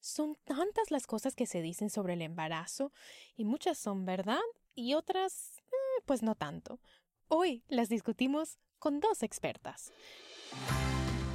Son 0.00 0.36
tantas 0.44 0.90
las 0.90 1.06
cosas 1.06 1.34
que 1.34 1.46
se 1.46 1.62
dicen 1.62 1.90
sobre 1.90 2.14
el 2.14 2.22
embarazo 2.22 2.92
y 3.36 3.44
muchas 3.44 3.78
son 3.78 4.06
verdad 4.06 4.40
y 4.74 4.94
otras 4.94 5.62
mm, 5.70 6.04
pues 6.06 6.22
no 6.22 6.34
tanto. 6.34 6.80
Hoy 7.28 7.62
las 7.68 7.88
discutimos 7.88 8.58
con 8.78 8.98
dos 8.98 9.22
expertas. 9.22 9.92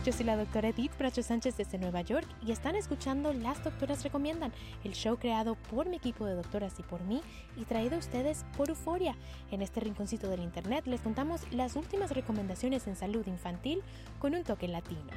Yo 0.03 0.11
soy 0.11 0.25
la 0.25 0.37
doctora 0.37 0.69
Edith 0.69 0.95
Bracho 0.99 1.23
Sánchez 1.23 1.57
desde 1.57 1.79
Nueva 1.79 2.01
York 2.01 2.27
y 2.45 2.51
están 2.51 2.75
escuchando 2.75 3.33
Las 3.33 3.63
Doctoras 3.63 4.03
Recomiendan, 4.03 4.53
el 4.83 4.93
show 4.93 5.17
creado 5.17 5.55
por 5.55 5.89
mi 5.89 5.95
equipo 5.95 6.27
de 6.27 6.35
doctoras 6.35 6.79
y 6.79 6.83
por 6.83 7.01
mí 7.01 7.21
y 7.57 7.65
traído 7.65 7.95
a 7.95 7.99
ustedes 7.99 8.45
por 8.55 8.69
Euforia. 8.69 9.15
En 9.49 9.63
este 9.63 9.79
rinconcito 9.79 10.29
del 10.29 10.41
internet 10.41 10.85
les 10.85 11.01
contamos 11.01 11.41
las 11.51 11.75
últimas 11.75 12.11
recomendaciones 12.11 12.85
en 12.85 12.95
salud 12.95 13.25
infantil 13.25 13.81
con 14.19 14.35
un 14.35 14.43
toque 14.43 14.67
latino. 14.67 15.09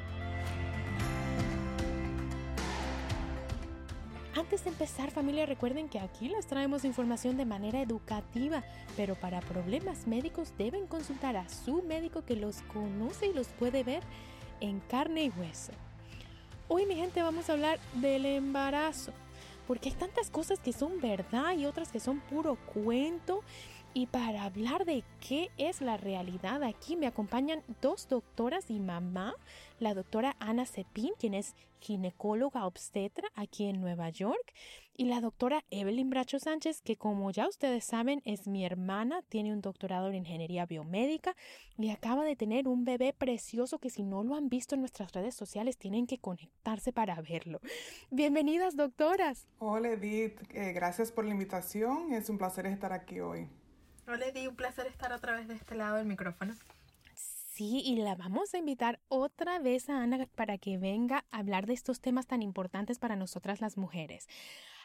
Antes 4.35 4.63
de 4.65 4.71
empezar 4.71 5.11
familia 5.11 5.47
recuerden 5.47 5.89
que 5.89 5.99
aquí 5.99 6.29
les 6.29 6.47
traemos 6.47 6.85
información 6.85 7.37
de 7.37 7.45
manera 7.45 7.81
educativa, 7.81 8.63
pero 8.97 9.15
para 9.15 9.41
problemas 9.41 10.07
médicos 10.07 10.53
deben 10.57 10.87
consultar 10.87 11.37
a 11.37 11.49
su 11.49 11.83
médico 11.83 12.25
que 12.25 12.37
los 12.37 12.63
conoce 12.63 13.29
y 13.29 13.33
los 13.33 13.49
puede 13.49 13.83
ver 13.83 14.03
en 14.61 14.81
carne 14.81 15.25
y 15.25 15.31
hueso. 15.31 15.73
Hoy 16.69 16.87
mi 16.87 16.95
gente 16.95 17.23
vamos 17.23 17.49
a 17.49 17.55
hablar 17.55 17.81
del 17.95 18.27
embarazo, 18.27 19.13
porque 19.67 19.89
hay 19.89 19.95
tantas 19.95 20.31
cosas 20.31 20.61
que 20.61 20.73
son 20.73 21.01
verdad 21.01 21.57
y 21.57 21.67
otras 21.67 21.91
que 21.91 21.99
son 21.99 22.21
puro 22.21 22.57
cuento 22.73 23.43
y 23.95 24.07
para 24.07 24.45
hablar 24.45 24.85
de 24.85 25.03
qué 25.27 25.51
es 25.57 25.81
la 25.81 25.97
realidad 25.97 26.63
aquí 26.63 26.97
me 26.97 27.07
acompañan 27.07 27.63
dos 27.81 28.09
doctoras 28.09 28.71
y 28.71 28.81
mamá, 28.81 29.35
la 29.81 29.95
doctora 29.95 30.37
Ana 30.39 30.67
Cepín, 30.67 31.13
quien 31.19 31.35
es 31.35 31.55
ginecóloga 31.81 32.67
obstetra 32.67 33.29
aquí 33.35 33.69
en 33.69 33.81
Nueva 33.81 34.11
York, 34.11 34.53
y 34.97 35.05
la 35.05 35.21
doctora 35.21 35.65
Evelyn 35.71 36.11
Bracho 36.11 36.41
Sánchez, 36.41 36.83
que 36.83 36.97
como 36.97 37.31
ya 37.31 37.47
ustedes 37.49 37.85
saben 37.85 38.21
es 38.25 38.49
mi 38.49 38.65
hermana, 38.65 39.23
tiene 39.29 39.53
un 39.53 39.61
doctorado 39.61 40.09
en 40.09 40.17
ingeniería 40.17 40.67
biomédica 40.67 41.37
y 41.77 41.91
acaba 41.91 42.25
de 42.25 42.35
tener 42.35 42.67
un 42.67 42.85
bebé 42.85 43.15
precioso 43.17 43.79
que 43.79 43.91
si 43.91 44.03
no 44.03 44.25
lo 44.25 44.35
han 44.35 44.49
visto 44.49 44.75
en 44.75 44.81
nuestras 44.81 45.13
redes 45.13 45.37
sociales 45.37 45.77
tienen 45.77 46.09
que 46.09 46.19
conectarse 46.19 46.93
para 46.93 47.21
verlo. 47.23 47.61
Bienvenidas 48.11 48.75
doctoras. 48.75 49.47
Hola 49.61 49.91
Edith, 49.91 50.41
eh, 50.53 50.73
gracias 50.73 51.13
por 51.13 51.25
la 51.25 51.31
invitación, 51.31 52.13
es 52.13 52.29
un 52.29 52.39
placer 52.39 52.67
estar 52.67 52.93
aquí 52.93 53.21
hoy. 53.21 53.49
Hola, 54.11 54.31
Di, 54.31 54.47
un 54.47 54.57
placer 54.57 54.87
estar 54.87 55.13
otra 55.13 55.37
vez 55.37 55.49
de 55.49 55.55
este 55.55 55.75
lado 55.75 55.97
del 55.97 56.07
micrófono. 56.07 56.55
Sí, 57.15 57.83
y 57.85 57.97
la 57.97 58.15
vamos 58.15 58.55
a 58.55 58.59
invitar 58.59 59.01
otra 59.09 59.59
vez 59.59 59.91
a 59.91 60.03
Ana 60.03 60.27
para 60.35 60.57
que 60.57 60.79
venga 60.79 61.27
a 61.31 61.41
hablar 61.41 61.67
de 61.67 61.75
estos 61.75 62.01
temas 62.01 62.27
tan 62.27 62.41
importantes 62.41 62.99
para 62.99 63.17
nosotras 63.17 63.61
las 63.61 63.77
mujeres. 63.77 64.27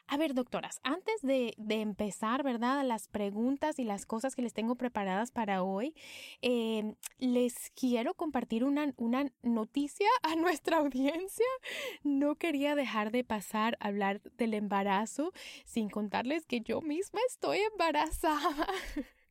A 0.08 0.18
ver, 0.18 0.34
doctoras, 0.34 0.80
antes 0.84 1.22
de, 1.22 1.56
empezar, 1.58 2.44
¿verdad? 2.44 2.86
Las 2.86 3.08
preguntas 3.08 3.80
y 3.80 3.84
las 3.84 4.06
cosas 4.06 4.36
que 4.36 4.42
les 4.42 4.54
tengo 4.54 4.76
preparadas 4.76 5.32
para 5.32 5.64
hoy, 5.64 5.96
eh, 6.42 6.96
les 7.20 7.72
quiero 7.72 8.14
compartir 8.14 8.64
una, 8.64 8.94
una 8.98 9.32
noticia 9.42 10.08
a 10.24 10.36
nuestra 10.36 10.78
audiencia. 10.78 11.46
No 12.04 12.36
quería 12.36 12.76
dejar 12.76 13.12
de 13.12 13.24
pasar 13.24 13.78
a 13.80 13.88
hablar 13.88 14.22
del 14.38 14.54
embarazo 14.54 15.32
sin 15.66 15.90
contarles 15.90 16.46
que 16.46 16.62
yo 16.62 16.82
misma 16.82 17.20
estoy 17.28 17.60
embarazada. 17.60 18.68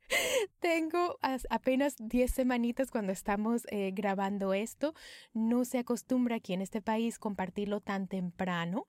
Tengo 0.61 1.19
apenas 1.51 1.97
10 1.99 2.31
semanitas 2.31 2.91
cuando 2.91 3.13
estamos 3.13 3.67
eh, 3.71 3.93
grabando 3.95 4.53
esto. 4.55 4.95
No 5.33 5.65
se 5.65 5.79
acostumbra 5.79 6.37
aquí 6.37 6.53
en 6.53 6.63
este 6.63 6.83
país 6.83 7.19
compartirlo 7.19 7.81
tan 7.81 8.09
temprano. 8.09 8.87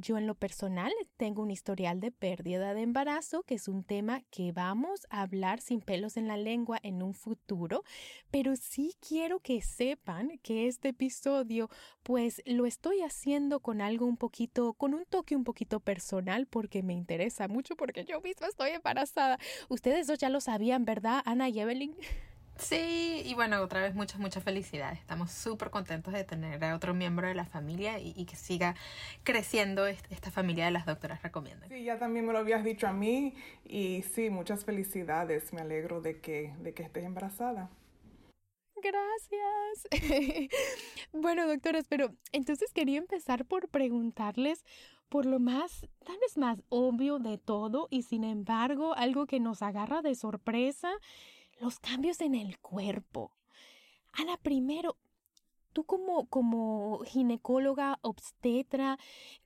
Yo 0.00 0.16
en 0.16 0.26
lo 0.28 0.36
personal 0.36 0.92
tengo 1.16 1.42
un 1.42 1.50
historial 1.50 1.98
de 1.98 2.12
pérdida 2.12 2.72
de 2.72 2.82
embarazo, 2.82 3.42
que 3.42 3.56
es 3.56 3.66
un 3.66 3.82
tema 3.82 4.22
que 4.30 4.52
vamos 4.52 5.06
a 5.10 5.22
hablar 5.22 5.60
sin 5.60 5.80
pelos 5.80 6.16
en 6.16 6.28
la 6.28 6.36
lengua 6.36 6.78
en 6.82 7.02
un 7.02 7.14
futuro, 7.14 7.82
pero 8.30 8.54
sí 8.54 8.94
quiero 9.00 9.40
que 9.40 9.60
sepan 9.60 10.38
que 10.42 10.68
este 10.68 10.90
episodio 10.90 11.68
pues 12.04 12.42
lo 12.46 12.66
estoy 12.66 13.02
haciendo 13.02 13.58
con 13.58 13.80
algo 13.80 14.06
un 14.06 14.16
poquito, 14.16 14.74
con 14.74 14.94
un 14.94 15.04
toque 15.04 15.34
un 15.34 15.44
poquito 15.44 15.80
personal 15.80 16.46
porque 16.46 16.84
me 16.84 16.94
interesa 16.94 17.48
mucho 17.48 17.74
porque 17.74 18.04
yo 18.04 18.20
misma 18.20 18.46
estoy 18.46 18.70
embarazada. 18.70 19.38
Ustedes 19.68 20.06
dos 20.06 20.18
ya 20.18 20.28
lo 20.28 20.40
sabían, 20.40 20.84
¿verdad, 20.84 21.22
Ana 21.24 21.48
y 21.48 21.58
Evelyn? 21.58 21.96
Sí, 22.58 23.22
y 23.24 23.34
bueno, 23.34 23.60
otra 23.62 23.82
vez 23.82 23.94
muchas, 23.94 24.18
muchas 24.18 24.42
felicidades. 24.42 24.98
Estamos 24.98 25.30
súper 25.30 25.70
contentos 25.70 26.12
de 26.12 26.24
tener 26.24 26.62
a 26.64 26.74
otro 26.74 26.92
miembro 26.92 27.28
de 27.28 27.34
la 27.34 27.44
familia 27.44 27.98
y, 28.00 28.24
que 28.24 28.36
siga 28.36 28.74
creciendo 29.22 29.86
esta 29.86 30.30
familia 30.30 30.64
de 30.64 30.72
las 30.72 30.84
doctoras 30.84 31.22
recomiendan. 31.22 31.68
Sí, 31.68 31.84
ya 31.84 31.98
también 31.98 32.26
me 32.26 32.32
lo 32.32 32.40
habías 32.40 32.64
dicho 32.64 32.88
a 32.88 32.92
mí 32.92 33.34
y 33.64 34.02
sí, 34.02 34.28
muchas 34.30 34.64
felicidades. 34.64 35.52
Me 35.52 35.60
alegro 35.60 36.00
de 36.00 36.20
que, 36.20 36.52
de 36.60 36.74
que 36.74 36.82
estés 36.82 37.04
embarazada. 37.04 37.70
Gracias. 38.82 39.88
bueno, 41.12 41.46
doctoras, 41.46 41.86
pero 41.88 42.12
entonces 42.32 42.72
quería 42.72 42.98
empezar 42.98 43.44
por 43.44 43.68
preguntarles 43.68 44.64
por 45.08 45.26
lo 45.26 45.38
más, 45.38 45.86
tal 46.04 46.18
vez 46.18 46.36
más 46.36 46.62
obvio 46.68 47.18
de 47.18 47.38
todo 47.38 47.88
y 47.90 48.02
sin 48.02 48.24
embargo 48.24 48.94
algo 48.94 49.26
que 49.26 49.40
nos 49.40 49.62
agarra 49.62 50.02
de 50.02 50.14
sorpresa, 50.14 50.90
los 51.60 51.78
cambios 51.78 52.20
en 52.20 52.34
el 52.34 52.58
cuerpo. 52.58 53.32
Ana, 54.12 54.36
primero, 54.36 54.96
tú 55.72 55.84
como, 55.84 56.26
como 56.26 57.00
ginecóloga 57.04 57.98
obstetra 58.02 58.98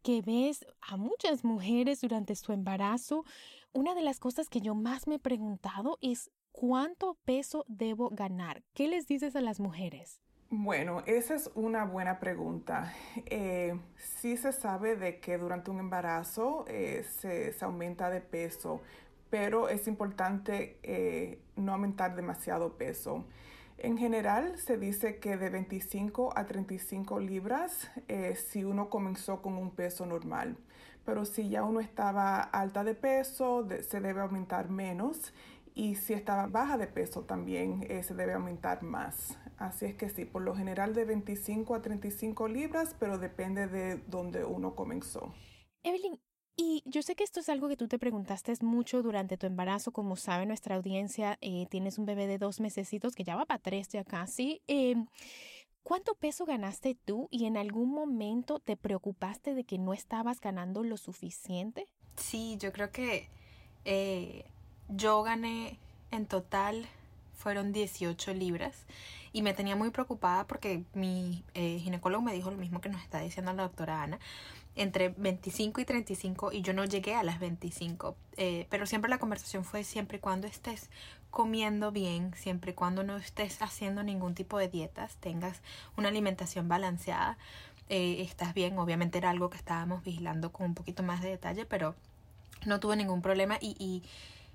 que 0.03 0.23
ves 0.23 0.65
a 0.81 0.97
muchas 0.97 1.45
mujeres 1.45 2.01
durante 2.01 2.35
su 2.37 2.53
embarazo, 2.53 3.25
una 3.73 3.95
de 3.95 4.03
las 4.03 4.19
cosas 4.19 4.49
que 4.49 4.61
yo 4.61 4.75
más 4.75 5.07
me 5.07 5.17
he 5.17 5.19
preguntado 5.19 5.99
es 6.01 6.31
¿cuánto 6.53 7.19
peso 7.25 7.65
debo 7.69 8.11
ganar? 8.11 8.63
¿Qué 8.75 8.89
les 8.89 9.07
dices 9.07 9.35
a 9.37 9.41
las 9.41 9.61
mujeres? 9.61 10.21
Bueno, 10.55 11.03
esa 11.07 11.35
es 11.35 11.51
una 11.55 11.87
buena 11.87 12.21
pregunta. 12.21 12.93
Eh, 13.25 13.75
sí 13.97 14.37
se 14.37 14.53
sabe 14.53 14.97
de 14.97 15.19
que 15.19 15.39
durante 15.39 15.71
un 15.71 15.81
embarazo 15.81 16.67
eh, 16.69 17.05
se, 17.05 17.57
aumenta 17.65 18.11
de 18.11 18.21
peso, 18.21 18.83
pero 19.33 19.71
es 19.71 19.89
importante 19.89 20.79
eh, 20.83 21.41
no 21.57 21.73
aumentar 21.73 22.15
demasiado 22.15 22.77
peso. 22.77 23.25
En 23.79 23.97
general 23.97 24.59
se 24.59 24.77
dice 24.77 25.21
que 25.21 25.39
de 25.39 25.49
25 25.49 26.35
a 26.37 26.45
35 26.45 27.19
libras 27.19 27.91
si 28.37 28.63
uno 28.63 28.91
comenzó 28.91 29.41
con 29.41 29.55
un 29.55 29.71
peso 29.71 30.05
normal, 30.05 30.59
pero 31.07 31.25
si 31.25 31.49
ya 31.49 31.65
uno 31.65 31.81
estaba 31.81 32.43
alta 32.43 32.85
de 32.85 32.95
peso 32.95 33.67
se 33.89 34.01
debe 34.03 34.21
aumentar 34.21 34.69
menos 34.69 35.33
y 35.75 35.95
si 35.95 36.13
estaba 36.13 36.47
baja 36.47 36.77
de 36.77 36.87
peso 36.87 37.23
también 37.23 37.87
eh, 37.89 38.03
se 38.03 38.15
debe 38.15 38.35
aumentar 38.35 38.83
más. 38.83 39.39
Así 39.57 39.87
es 39.87 39.95
que 39.95 40.11
sí, 40.11 40.27
por 40.27 40.43
lo 40.43 40.55
general 40.55 40.95
de 40.95 41.07
25 41.07 41.75
a 41.75 41.81
35 41.81 42.49
libras, 42.49 42.95
pero 42.99 43.17
depende 43.19 43.67
de 43.67 43.97
dónde 44.09 44.45
uno 44.45 44.75
comenzó. 44.75 45.33
Evelyn, 45.83 46.21
y 46.57 46.83
yo 46.87 47.03
sé 47.03 47.15
que 47.15 47.25
esto 47.25 47.41
es 47.41 47.49
algo 47.49 47.69
que 47.69 47.77
tú 47.77 47.89
te 47.89 47.99
preguntaste 47.99 48.53
mucho 48.61 49.03
durante 49.03 49.37
tu 49.37 49.47
embarazo, 49.47 49.93
como 49.93 50.17
sabe 50.17 50.47
nuestra 50.47 50.77
audiencia, 50.77 51.39
eh, 51.41 51.67
tienes 51.71 51.99
un 51.99 52.07
bebé 52.07 52.27
de 52.27 52.39
dos 52.39 52.61
mesecitos 52.61 53.15
que 53.15 53.25
ya 53.25 53.37
va 53.37 53.47
para 53.47 53.63
tres 53.63 53.89
ya 53.89 54.05
casi. 54.05 54.63
Em, 54.67 55.07
¿Cuánto 55.83 56.15
peso 56.15 56.45
ganaste 56.45 56.97
tú 57.05 57.29
y 57.31 57.47
en 57.47 57.57
algún 57.57 57.91
momento 57.91 58.61
te 58.61 58.77
preocupaste 58.77 59.55
de 59.55 59.65
que 59.65 59.79
no 59.79 59.93
estabas 59.93 60.41
ganando 60.41 60.85
lo 60.85 60.97
suficiente? 60.97 61.87
Sí, 62.17 62.57
yo 62.61 62.73
creo 62.73 62.93
que 62.93 63.29
eh, 63.85 64.45
yo 64.89 65.23
gané 65.23 65.79
en 66.13 66.27
total 66.27 66.87
fueron 67.35 67.73
18 67.73 68.33
libras 68.35 68.87
y 69.33 69.43
me 69.43 69.55
tenía 69.55 69.75
muy 69.75 69.91
preocupada 69.91 70.47
porque 70.47 70.85
mi 70.95 71.43
eh, 71.55 71.81
ginecólogo 71.81 72.23
me 72.23 72.33
dijo 72.33 72.51
lo 72.51 72.57
mismo 72.57 72.81
que 72.81 72.89
nos 72.89 73.03
está 73.03 73.19
diciendo 73.19 73.53
la 73.53 73.65
doctora 73.65 74.03
Ana, 74.03 74.21
entre 74.75 75.11
25 75.11 75.81
y 75.81 75.85
35 75.85 76.53
y 76.53 76.63
yo 76.63 76.73
no 76.73 76.85
llegué 76.85 77.15
a 77.15 77.23
las 77.23 77.39
25, 77.41 78.17
eh, 78.37 78.67
pero 78.71 78.87
siempre 78.87 79.11
la 79.11 79.19
conversación 79.19 79.65
fue 79.65 79.85
siempre 79.85 80.19
y 80.19 80.21
cuando 80.21 80.47
estés 80.47 80.89
comiendo 81.31 81.93
bien, 81.93 82.35
siempre 82.35 82.73
y 82.73 82.75
cuando 82.75 83.03
no 83.03 83.17
estés 83.17 83.61
haciendo 83.63 84.03
ningún 84.03 84.35
tipo 84.35 84.59
de 84.59 84.69
dietas, 84.69 85.17
tengas 85.17 85.61
una 85.97 86.09
alimentación 86.09 86.69
balanceada, 86.69 87.39
eh, 87.89 88.23
estás 88.23 88.55
bien. 88.55 88.79
Obviamente 88.79 89.19
era 89.19 89.31
algo 89.31 89.51
que 89.51 89.57
estábamos 89.57 90.05
vigilando 90.05 90.53
con 90.53 90.67
un 90.67 90.75
poquito 90.75 91.03
más 91.03 91.21
de 91.21 91.31
detalle, 91.31 91.67
pero 91.67 91.95
no 92.67 92.81
tuve 92.81 92.97
ningún 92.97 93.23
problema 93.23 93.59
y, 93.61 93.77
y, 93.79 94.03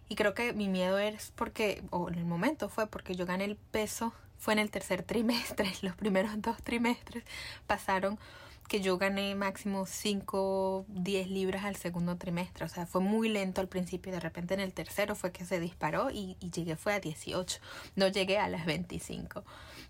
y 0.09 0.15
creo 0.15 0.33
que 0.33 0.53
mi 0.53 0.67
miedo 0.67 0.97
es 0.97 1.31
porque, 1.35 1.83
o 1.89 2.09
en 2.09 2.15
el 2.15 2.25
momento 2.25 2.69
fue 2.69 2.87
porque 2.87 3.15
yo 3.15 3.25
gané 3.25 3.45
el 3.45 3.55
peso, 3.55 4.13
fue 4.37 4.53
en 4.53 4.59
el 4.59 4.71
tercer 4.71 5.03
trimestre, 5.03 5.71
los 5.81 5.95
primeros 5.95 6.41
dos 6.41 6.61
trimestres 6.63 7.23
pasaron 7.65 8.19
que 8.67 8.81
yo 8.81 8.97
gané 8.97 9.35
máximo 9.35 9.85
5, 9.85 10.85
10 10.89 11.29
libras 11.29 11.65
al 11.65 11.75
segundo 11.75 12.17
trimestre. 12.17 12.65
O 12.65 12.67
sea, 12.67 12.85
fue 12.85 13.01
muy 13.01 13.29
lento 13.29 13.61
al 13.61 13.67
principio 13.67 14.11
y 14.11 14.13
de 14.13 14.19
repente 14.19 14.53
en 14.53 14.59
el 14.59 14.73
tercero 14.73 15.15
fue 15.15 15.31
que 15.31 15.45
se 15.45 15.59
disparó 15.59 16.09
y, 16.11 16.37
y 16.39 16.51
llegué 16.51 16.75
fue 16.75 16.93
a 16.93 16.99
18. 16.99 17.59
No 17.95 18.07
llegué 18.07 18.37
a 18.37 18.47
las 18.49 18.65
25. 18.65 19.43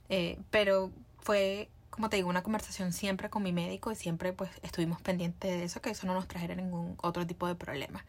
Eh, 0.09 0.39
pero 0.51 0.91
fue, 1.19 1.69
como 1.89 2.09
te 2.09 2.17
digo, 2.17 2.29
una 2.29 2.43
conversación 2.43 2.93
siempre 2.93 3.29
con 3.29 3.43
mi 3.43 3.51
médico 3.51 3.91
y 3.91 3.95
siempre 3.95 4.33
pues 4.33 4.51
estuvimos 4.61 5.01
pendientes 5.01 5.51
de 5.51 5.63
eso, 5.63 5.81
que 5.81 5.89
eso 5.89 6.07
no 6.07 6.13
nos 6.13 6.27
trajera 6.27 6.55
ningún 6.55 6.95
otro 7.01 7.25
tipo 7.25 7.47
de 7.47 7.55
problema. 7.55 8.05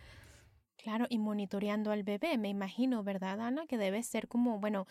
Claro, 0.79 1.07
y 1.09 1.19
monitoreando 1.19 1.91
al 1.91 2.05
bebé, 2.05 2.39
me 2.39 2.49
imagino, 2.49 3.03
¿verdad, 3.03 3.41
Ana? 3.41 3.67
Que 3.67 3.77
debe 3.77 4.01
ser 4.05 4.29
como, 4.29 4.61
bueno, 4.61 4.87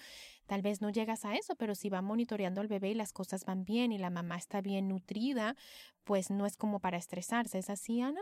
tal 0.45 0.61
vez 0.61 0.81
no 0.81 0.89
llegas 0.89 1.23
a 1.23 1.35
eso, 1.35 1.55
pero 1.55 1.75
si 1.75 1.89
va 1.89 2.01
monitoreando 2.01 2.59
al 2.59 2.67
bebé 2.67 2.89
y 2.89 2.93
las 2.93 3.13
cosas 3.13 3.45
van 3.45 3.63
bien 3.63 3.93
y 3.93 3.97
la 3.97 4.09
mamá 4.09 4.35
está 4.35 4.59
bien 4.59 4.89
nutrida, 4.89 5.55
pues 6.03 6.29
no 6.29 6.45
es 6.45 6.57
como 6.57 6.79
para 6.79 6.97
estresarse, 6.97 7.59
¿es 7.59 7.69
así, 7.69 8.01
Ana? 8.01 8.21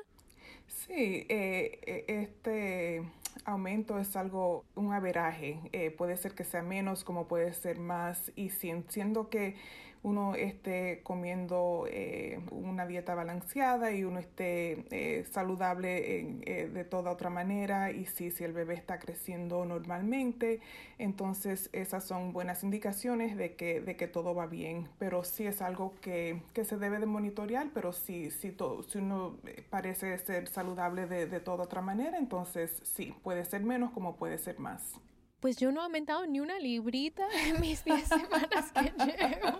Sí, 0.68 1.26
eh, 1.28 2.06
este 2.08 3.04
aumento 3.46 4.00
es 4.00 4.16
algo, 4.16 4.64
un 4.76 4.94
averaje, 4.94 5.60
eh, 5.72 5.90
puede 5.90 6.18
ser 6.18 6.36
que 6.36 6.44
sea 6.44 6.62
menos 6.62 7.04
como 7.04 7.28
puede 7.28 7.52
ser 7.54 7.80
más 7.80 8.32
y 8.36 8.50
siendo 8.50 9.30
que 9.30 9.56
uno 10.06 10.36
esté 10.36 11.02
comiendo 11.02 11.88
eh, 11.90 12.40
una 12.52 12.86
dieta 12.86 13.16
balanceada 13.16 13.92
y 13.92 14.04
uno 14.04 14.20
esté 14.20 14.86
eh, 14.92 15.26
saludable 15.32 16.42
eh, 16.46 16.70
de 16.72 16.84
toda 16.84 17.10
otra 17.10 17.32
manera 17.32 17.90
y 17.90 18.06
si, 18.06 18.30
si 18.30 18.44
el 18.44 18.54
bebé 18.54 18.76
está 18.76 19.00
creciendo 19.00 19.66
normalmente, 19.66 20.60
entonces 21.00 21.72
esas 21.74 22.04
son 22.04 22.34
buenas 22.34 22.64
indicaciones 22.64 23.36
de 23.36 23.56
que, 23.56 23.82
de 23.82 23.98
que 23.98 24.08
todo 24.08 24.36
va 24.36 24.46
bien. 24.46 24.88
Pero 25.00 25.24
sí 25.24 25.48
es 25.48 25.64
algo 25.64 25.96
que, 26.02 26.40
que 26.54 26.66
se 26.66 26.78
debe 26.78 27.00
de 27.00 27.08
monitorear, 27.08 27.70
pero 27.74 27.92
sí, 27.92 28.30
sí 28.30 28.52
todo, 28.52 28.84
si 28.84 29.00
uno 29.00 29.38
parece 29.72 30.16
ser 30.20 30.48
saludable 30.50 31.08
de, 31.08 31.26
de 31.26 31.40
toda 31.40 31.64
otra 31.64 31.82
manera, 31.82 32.20
entonces 32.20 32.80
sí, 32.84 33.16
puede 33.24 33.44
ser 33.44 33.64
menos 33.64 33.92
como 33.92 34.18
puede 34.18 34.38
ser 34.38 34.60
más 34.60 35.00
pues 35.46 35.58
yo 35.58 35.72
no 35.72 35.82
he 35.82 35.84
aumentado 35.84 36.26
ni 36.26 36.40
una 36.40 36.58
librita 36.58 37.28
en 37.46 37.62
mis 37.62 37.84
10 37.86 38.08
semanas 38.08 38.72
que 38.72 38.92
llevo. 39.06 39.60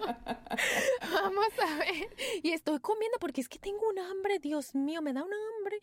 Vamos 1.14 1.48
a 1.64 1.78
ver. 1.78 2.10
Y 2.42 2.54
estoy 2.54 2.80
comiendo 2.80 3.20
porque 3.20 3.42
es 3.42 3.48
que 3.48 3.60
tengo 3.60 3.88
un 3.88 4.00
hambre, 4.00 4.40
Dios 4.40 4.74
mío, 4.74 5.04
me 5.04 5.14
da 5.14 5.22
un 5.22 5.30
hambre. 5.32 5.80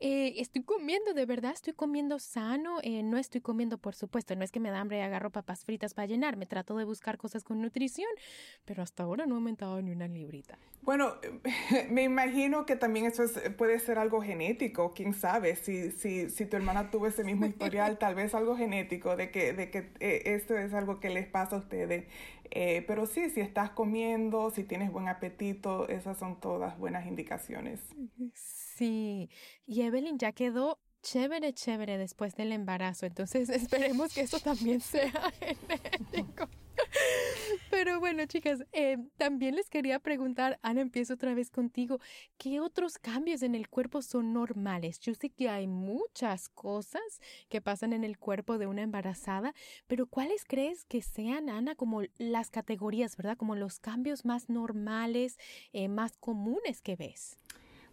Eh, 0.00 0.34
estoy 0.40 0.62
comiendo, 0.62 1.14
de 1.14 1.26
verdad, 1.26 1.52
estoy 1.52 1.72
comiendo 1.72 2.18
sano. 2.18 2.78
Eh, 2.82 3.02
no 3.02 3.16
estoy 3.16 3.40
comiendo, 3.40 3.78
por 3.78 3.94
supuesto, 3.94 4.34
no 4.36 4.44
es 4.44 4.50
que 4.50 4.60
me 4.60 4.70
da 4.70 4.80
hambre 4.80 4.98
y 4.98 5.00
agarro 5.00 5.30
papas 5.30 5.64
fritas 5.64 5.94
para 5.94 6.06
llenar. 6.06 6.36
Me 6.36 6.46
trato 6.46 6.76
de 6.76 6.84
buscar 6.84 7.18
cosas 7.18 7.44
con 7.44 7.60
nutrición, 7.60 8.08
pero 8.64 8.82
hasta 8.82 9.04
ahora 9.04 9.26
no 9.26 9.34
he 9.34 9.38
aumentado 9.38 9.80
ni 9.82 9.92
una 9.92 10.08
librita. 10.08 10.58
Bueno, 10.82 11.14
me 11.90 12.02
imagino 12.02 12.66
que 12.66 12.76
también 12.76 13.06
eso 13.06 13.24
puede 13.56 13.78
ser 13.78 13.98
algo 13.98 14.20
genético, 14.20 14.92
quién 14.94 15.14
sabe, 15.14 15.56
si, 15.56 15.92
si, 15.92 16.28
si 16.28 16.46
tu 16.46 16.56
hermana 16.56 16.90
tuvo 16.90 17.06
ese 17.06 17.24
mismo 17.24 17.46
historial, 17.46 17.98
tal 17.98 18.14
vez 18.14 18.34
algo 18.34 18.56
genético, 18.56 19.16
de 19.16 19.30
que, 19.30 19.52
de 19.54 19.70
que 19.70 19.90
eh, 20.00 20.22
esto 20.26 20.56
es 20.58 20.74
algo 20.74 21.00
que 21.00 21.10
les 21.10 21.26
pasa 21.26 21.56
a 21.56 21.58
ustedes. 21.60 22.04
Eh, 22.50 22.84
pero 22.86 23.06
sí, 23.06 23.30
si 23.30 23.40
estás 23.40 23.70
comiendo, 23.70 24.50
si 24.50 24.64
tienes 24.64 24.92
buen 24.92 25.08
apetito, 25.08 25.88
esas 25.88 26.18
son 26.18 26.38
todas 26.40 26.78
buenas 26.78 27.06
indicaciones. 27.06 27.80
Sí, 28.76 29.30
y 29.66 29.82
Evelyn 29.82 30.18
ya 30.18 30.32
quedó 30.32 30.80
chévere, 31.02 31.52
chévere 31.52 31.98
después 31.98 32.34
del 32.34 32.50
embarazo, 32.50 33.06
entonces 33.06 33.48
esperemos 33.50 34.12
que 34.12 34.22
eso 34.22 34.40
también 34.40 34.80
sea 34.80 35.12
genético. 35.40 36.48
Pero 37.70 38.00
bueno, 38.00 38.24
chicas, 38.26 38.64
eh, 38.72 38.96
también 39.16 39.54
les 39.54 39.70
quería 39.70 40.00
preguntar, 40.00 40.58
Ana, 40.62 40.80
empiezo 40.80 41.14
otra 41.14 41.34
vez 41.34 41.50
contigo, 41.50 42.00
¿qué 42.36 42.60
otros 42.60 42.98
cambios 42.98 43.42
en 43.42 43.54
el 43.54 43.68
cuerpo 43.68 44.02
son 44.02 44.32
normales? 44.32 44.98
Yo 44.98 45.14
sé 45.14 45.30
que 45.30 45.48
hay 45.48 45.68
muchas 45.68 46.48
cosas 46.48 47.02
que 47.48 47.60
pasan 47.60 47.92
en 47.92 48.02
el 48.02 48.18
cuerpo 48.18 48.58
de 48.58 48.66
una 48.66 48.82
embarazada, 48.82 49.54
pero 49.86 50.06
¿cuáles 50.06 50.44
crees 50.44 50.84
que 50.84 51.02
sean, 51.02 51.48
Ana, 51.48 51.76
como 51.76 52.02
las 52.16 52.50
categorías, 52.50 53.16
verdad? 53.16 53.36
Como 53.36 53.54
los 53.54 53.78
cambios 53.78 54.24
más 54.24 54.48
normales, 54.48 55.38
eh, 55.72 55.88
más 55.88 56.16
comunes 56.16 56.80
que 56.80 56.96
ves. 56.96 57.38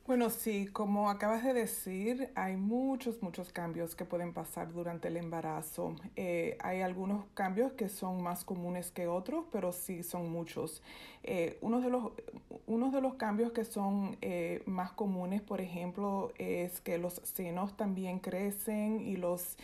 Bueno, 0.08 0.32
sí, 0.32 0.66
como 0.68 1.10
acabas 1.12 1.44
de 1.44 1.54
decir, 1.54 2.32
hay 2.36 2.58
muchos, 2.58 3.22
muchos 3.22 3.54
cambios 3.54 3.96
que 3.96 4.04
pueden 4.04 4.34
pasar 4.34 4.74
durante 4.74 5.08
el 5.10 5.16
embarazo. 5.16 5.96
Eh, 6.16 6.58
hay 6.60 6.82
algunos 6.82 7.26
cambios 7.36 7.74
que 7.74 7.88
son 7.88 8.22
más 8.24 8.44
comunes 8.44 8.92
que 8.92 9.08
otros, 9.08 9.46
pero 9.52 9.72
sí 9.72 10.02
son 10.04 10.30
muchos. 10.32 10.82
Eh, 11.24 11.60
uno, 11.62 11.82
de 11.82 11.90
los, 11.92 12.12
de 12.92 13.02
los 13.02 13.14
cambios 13.14 13.52
que 13.52 13.64
son 13.64 14.18
eh, 14.22 14.64
más 14.66 14.92
comunes, 14.92 15.42
por 15.42 15.62
ejemplo, 15.62 16.34
es 16.40 16.82
que 16.82 16.98
los 16.98 17.22
senos 17.24 17.78
también 17.78 18.20
crecen 18.20 19.02
y 19.02 19.18
los 19.18 19.56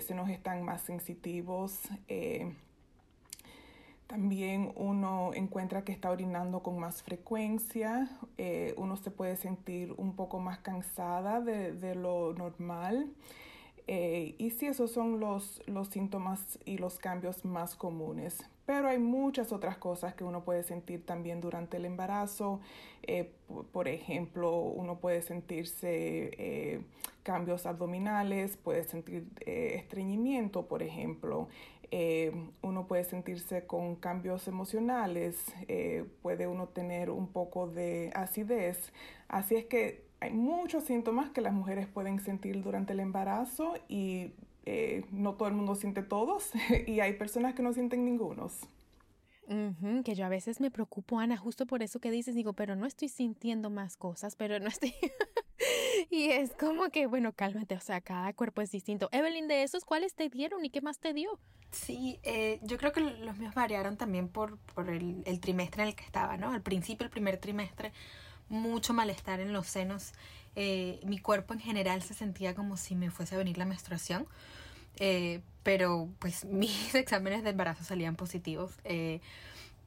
senos 0.00 0.30
están 0.30 0.62
más 0.64 0.80
sensitivos. 0.82 1.80
También 4.06 4.72
uno 4.76 5.32
encuentra 5.34 5.82
que 5.82 5.90
está 5.90 6.10
orinando 6.10 6.62
con 6.62 6.78
más 6.78 7.02
frecuencia, 7.02 8.08
eh, 8.38 8.72
uno 8.76 8.96
se 8.96 9.10
puede 9.10 9.34
sentir 9.36 9.92
un 9.96 10.14
poco 10.14 10.38
más 10.38 10.58
cansada 10.58 11.40
de, 11.40 11.94
lo 11.96 12.32
normal. 12.32 13.08
Eh, 13.88 14.36
y 14.38 14.50
sí, 14.50 14.66
esos 14.66 14.92
son 14.92 15.18
los, 15.18 15.60
los 15.66 15.88
síntomas 15.88 16.58
y 16.64 16.78
los 16.78 16.98
cambios 16.98 17.44
más 17.44 17.74
comunes. 17.74 18.44
Pero 18.64 18.88
hay 18.88 18.98
muchas 18.98 19.52
otras 19.52 19.76
cosas 19.76 20.14
que 20.14 20.22
uno 20.22 20.44
puede 20.44 20.62
sentir 20.62 21.04
también 21.04 21.40
durante 21.40 21.76
el 21.76 21.84
embarazo. 21.84 22.60
Eh, 23.02 23.32
por 23.72 23.88
ejemplo, 23.88 24.56
uno 24.56 24.98
puede 24.98 25.22
sentirse 25.22 26.84
cambios 27.24 27.66
abdominales, 27.66 28.56
puede 28.56 28.84
sentir 28.84 29.26
estreñimiento, 29.44 30.66
por 30.66 30.82
ejemplo. 30.82 31.48
Eh, 31.90 32.32
uno 32.62 32.86
puede 32.86 33.04
sentirse 33.04 33.66
con 33.66 33.96
cambios 33.96 34.48
emocionales, 34.48 35.36
eh, 35.68 36.04
puede 36.22 36.46
uno 36.46 36.68
tener 36.68 37.10
un 37.10 37.28
poco 37.28 37.68
de 37.68 38.10
acidez. 38.14 38.92
Así 39.28 39.54
es 39.54 39.66
que 39.66 40.04
hay 40.20 40.32
muchos 40.32 40.84
síntomas 40.84 41.30
que 41.30 41.40
las 41.40 41.52
mujeres 41.52 41.86
pueden 41.86 42.20
sentir 42.20 42.62
durante 42.62 42.92
el 42.92 43.00
embarazo 43.00 43.74
y 43.88 44.32
eh, 44.64 45.04
no 45.12 45.34
todo 45.34 45.48
el 45.48 45.54
mundo 45.54 45.74
siente 45.74 46.02
todos 46.02 46.50
y 46.86 47.00
hay 47.00 47.12
personas 47.12 47.54
que 47.54 47.62
no 47.62 47.72
sienten 47.72 48.04
ningunos. 48.04 48.68
Que 50.04 50.14
yo 50.14 50.26
a 50.26 50.28
veces 50.28 50.60
me 50.60 50.70
preocupo, 50.70 51.18
Ana, 51.18 51.36
justo 51.36 51.66
por 51.66 51.82
eso 51.82 52.00
que 52.00 52.10
dices, 52.10 52.34
digo, 52.34 52.52
pero 52.52 52.74
no 52.74 52.86
estoy 52.86 53.08
sintiendo 53.08 53.70
más 53.70 53.96
cosas, 53.96 54.36
pero 54.36 54.58
no 54.58 54.68
estoy... 54.68 54.94
y 56.10 56.30
es 56.30 56.52
como 56.52 56.88
que, 56.90 57.06
bueno, 57.06 57.32
cálmate, 57.32 57.76
o 57.76 57.80
sea, 57.80 58.00
cada 58.00 58.32
cuerpo 58.32 58.62
es 58.62 58.70
distinto. 58.70 59.08
Evelyn, 59.12 59.48
de 59.48 59.62
esos, 59.62 59.84
¿cuáles 59.84 60.14
te 60.14 60.28
dieron 60.28 60.64
y 60.64 60.70
qué 60.70 60.80
más 60.80 60.98
te 60.98 61.12
dio? 61.12 61.38
Sí, 61.70 62.18
eh, 62.22 62.58
yo 62.62 62.78
creo 62.78 62.92
que 62.92 63.00
los 63.00 63.38
míos 63.38 63.54
variaron 63.54 63.96
también 63.96 64.28
por, 64.28 64.58
por 64.58 64.88
el, 64.88 65.22
el, 65.26 65.40
trimestre 65.40 65.82
en 65.82 65.88
el 65.90 65.94
que 65.94 66.04
estaba, 66.04 66.36
¿no? 66.36 66.52
Al 66.52 66.62
principio, 66.62 67.04
el 67.04 67.10
primer 67.10 67.38
trimestre, 67.38 67.92
mucho 68.48 68.94
malestar 68.94 69.40
en 69.40 69.52
los 69.52 69.66
senos. 69.66 70.12
Eh, 70.54 71.00
mi 71.04 71.18
cuerpo 71.18 71.52
en 71.52 71.60
general 71.60 72.02
se 72.02 72.14
sentía 72.14 72.54
como 72.54 72.76
si 72.76 72.94
me 72.94 73.10
fuese 73.10 73.34
a 73.34 73.38
venir 73.38 73.58
la 73.58 73.66
menstruación. 73.66 74.26
Eh, 74.98 75.40
pero 75.62 76.08
pues 76.18 76.44
mis 76.46 76.94
exámenes 76.94 77.42
de 77.42 77.50
embarazo 77.50 77.84
salían 77.84 78.16
positivos. 78.16 78.72
Eh, 78.84 79.20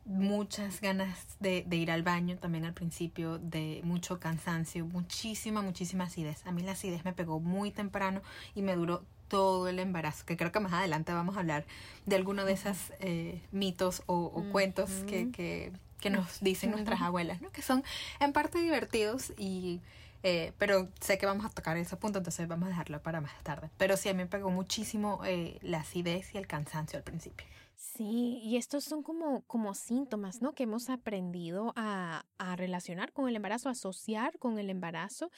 muchas 0.06 0.82
ganas 0.82 1.38
de, 1.40 1.64
de, 1.68 1.76
ir 1.76 1.92
al 1.92 2.02
baño 2.02 2.38
también 2.38 2.66
al 2.66 2.74
principio, 2.74 3.38
de 3.38 3.82
mucho 3.84 4.20
cansancio, 4.20 4.86
muchísima, 4.86 5.62
muchísima 5.62 6.06
acidez. 6.06 6.46
A 6.48 6.52
mí 6.52 6.64
la 6.64 6.72
acidez 6.72 7.06
me 7.06 7.14
pegó 7.14 7.40
muy 7.40 7.72
temprano 7.72 8.22
y 8.56 8.64
me 8.64 8.76
duró 8.76 9.04
todo 9.30 9.68
el 9.70 9.80
embarazo, 9.80 10.26
que 10.26 10.36
creo 10.36 10.52
que 10.52 10.60
más 10.60 10.74
adelante 10.74 11.14
vamos 11.14 11.38
a 11.38 11.40
hablar 11.40 11.66
de 12.06 12.16
alguno 12.18 12.44
de 12.44 12.54
esos 12.54 12.78
eh, 13.00 13.40
mitos 13.52 14.04
o, 14.08 14.44
cuentos 14.52 14.90
que, 15.08 15.32
que, 15.32 15.72
que, 16.02 16.10
nos 16.10 16.42
dicen 16.42 16.72
nuestras 16.72 17.02
abuelas, 17.02 17.42
¿no? 17.42 17.52
que 17.52 17.62
son 17.62 17.84
en 18.20 18.34
parte 18.34 18.60
divertidos 18.60 19.32
y... 19.38 19.80
Eh, 20.24 20.54
pero 20.58 20.90
sé 21.00 21.18
que 21.18 21.26
vamos 21.26 21.46
a 21.46 21.50
tocar 21.50 21.78
ese 21.78 21.96
punto, 21.98 22.18
entonces 22.20 22.48
vamos 22.48 22.68
a 22.68 22.70
dejarlo 22.70 23.02
para 23.02 23.22
más 23.22 23.44
tarde. 23.44 23.70
Pero 23.78 23.98
sí, 23.98 24.10
a 24.10 24.14
mí 24.14 24.20
me 24.24 24.28
pegó 24.28 24.50
muchísimo 24.50 25.22
eh, 25.26 25.60
la 25.62 25.80
acidez 25.80 26.34
y 26.34 26.38
el 26.38 26.48
cansancio 26.48 26.98
al 26.98 27.04
principio. 27.04 27.46
Sí, 27.76 28.42
y 28.44 28.58
estos 28.58 28.84
son 28.84 29.04
como, 29.04 29.42
como 29.46 29.74
síntomas, 29.74 30.42
¿no? 30.42 30.54
Que 30.54 30.64
hemos 30.64 30.90
aprendido 30.90 31.72
a, 31.78 32.26
a 32.38 32.56
relacionar 32.58 33.14
con 33.14 33.30
el 33.30 33.38
embarazo, 33.38 33.70
asociar 33.70 34.38
con 34.38 34.60
el 34.60 34.70
embarazo. 34.70 35.32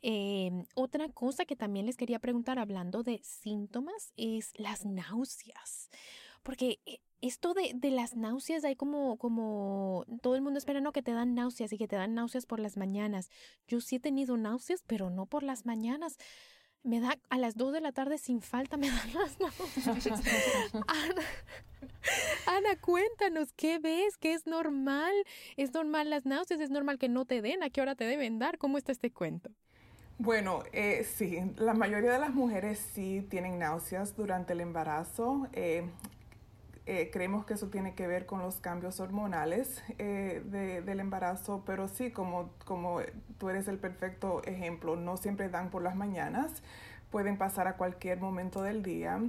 Em, 0.00 0.64
otra 0.76 1.08
cosa 1.08 1.44
que 1.44 1.56
también 1.56 1.86
les 1.86 1.96
quería 1.96 2.20
preguntar, 2.20 2.60
hablando 2.60 3.02
de 3.02 3.20
síntomas, 3.24 4.12
es 4.16 4.52
las 4.58 4.84
náuseas. 4.84 5.90
Porque 6.42 6.78
eh, 6.86 7.00
esto 7.20 7.54
de, 7.54 7.72
de, 7.74 7.90
las 7.90 8.16
náuseas, 8.16 8.64
hay 8.64 8.76
como, 8.76 9.16
como, 9.16 10.04
todo 10.22 10.34
el 10.36 10.42
mundo 10.42 10.58
espera, 10.58 10.80
no, 10.80 10.92
que 10.92 11.02
te 11.02 11.12
dan 11.12 11.34
náuseas 11.34 11.72
y 11.72 11.78
que 11.78 11.88
te 11.88 11.96
dan 11.96 12.14
náuseas 12.14 12.46
por 12.46 12.60
las 12.60 12.76
mañanas. 12.76 13.30
Yo 13.66 13.80
sí 13.80 13.96
he 13.96 14.00
tenido 14.00 14.36
náuseas, 14.36 14.82
pero 14.86 15.10
no 15.10 15.26
por 15.26 15.42
las 15.42 15.66
mañanas. 15.66 16.16
Me 16.84 17.00
da 17.00 17.18
a 17.28 17.38
las 17.38 17.56
2 17.56 17.72
de 17.72 17.80
la 17.80 17.92
tarde 17.92 18.18
sin 18.18 18.40
falta, 18.40 18.76
me 18.78 18.88
dan 18.88 19.12
las 19.14 19.38
náuseas. 19.40 20.22
Ana, 20.86 21.22
Ana, 22.46 22.76
cuéntanos, 22.80 23.52
¿qué 23.52 23.78
ves? 23.78 24.16
¿Qué 24.16 24.34
es 24.34 24.46
normal? 24.46 25.12
¿Es 25.56 25.74
normal 25.74 26.10
las 26.10 26.24
náuseas? 26.24 26.60
¿Es 26.60 26.70
normal 26.70 26.98
que 26.98 27.08
no 27.08 27.24
te 27.24 27.42
den? 27.42 27.62
¿A 27.62 27.70
qué 27.70 27.80
hora 27.80 27.96
te 27.96 28.04
deben 28.04 28.38
dar? 28.38 28.58
¿Cómo 28.58 28.78
está 28.78 28.92
este 28.92 29.10
cuento? 29.10 29.50
Bueno, 30.20 30.64
eh, 30.72 31.04
sí, 31.04 31.38
la 31.56 31.74
mayoría 31.74 32.12
de 32.12 32.18
las 32.18 32.34
mujeres 32.34 32.78
sí 32.92 33.24
tienen 33.30 33.60
náuseas 33.60 34.16
durante 34.16 34.52
el 34.52 34.60
embarazo. 34.60 35.46
Eh, 35.52 35.88
eh, 36.90 37.10
creemos 37.12 37.44
que 37.44 37.52
eso 37.52 37.68
tiene 37.68 37.94
que 37.94 38.06
ver 38.06 38.24
con 38.24 38.40
los 38.40 38.60
cambios 38.60 38.98
hormonales 38.98 39.82
eh, 39.98 40.40
del 40.86 41.00
embarazo, 41.00 41.62
pero 41.66 41.86
sí, 41.86 42.10
como, 42.10 42.48
como 42.64 43.00
tú 43.36 43.50
eres 43.50 43.68
el 43.68 43.76
perfecto 43.76 44.42
ejemplo, 44.44 44.96
no 44.96 45.18
siempre 45.18 45.50
dan 45.50 45.68
por 45.68 45.82
las 45.82 45.96
mañanas, 45.96 46.62
pueden 47.10 47.36
pasar 47.36 47.68
a 47.68 47.76
cualquier 47.76 48.20
momento 48.20 48.62
del 48.62 48.82
día. 48.82 49.20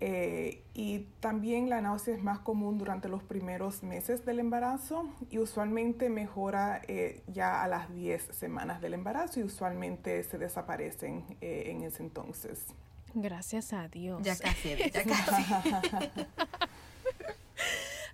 Eh, 0.00 0.64
y 0.72 1.00
también 1.20 1.68
la 1.68 1.82
náusea 1.82 2.14
es 2.14 2.22
más 2.22 2.38
común 2.38 2.78
durante 2.78 3.10
los 3.10 3.22
primeros 3.22 3.82
meses 3.82 4.24
del 4.24 4.38
embarazo 4.38 5.06
y 5.28 5.36
usualmente 5.36 6.08
mejora 6.08 6.80
ya 7.26 7.62
a 7.62 7.68
las 7.68 7.92
10 7.92 8.22
semanas 8.34 8.80
del 8.80 8.94
embarazo 8.94 9.40
y 9.40 9.42
usualmente 9.42 10.22
se 10.22 10.38
desaparecen 10.38 11.26
en 11.42 11.82
ese 11.82 12.02
entonces. 12.02 12.64
Gracias 13.14 13.72
a 13.72 13.88
Dios. 13.88 14.22
Ya 14.22 14.36
casi, 14.36 14.76
ya 14.76 14.90
casi. 15.04 15.42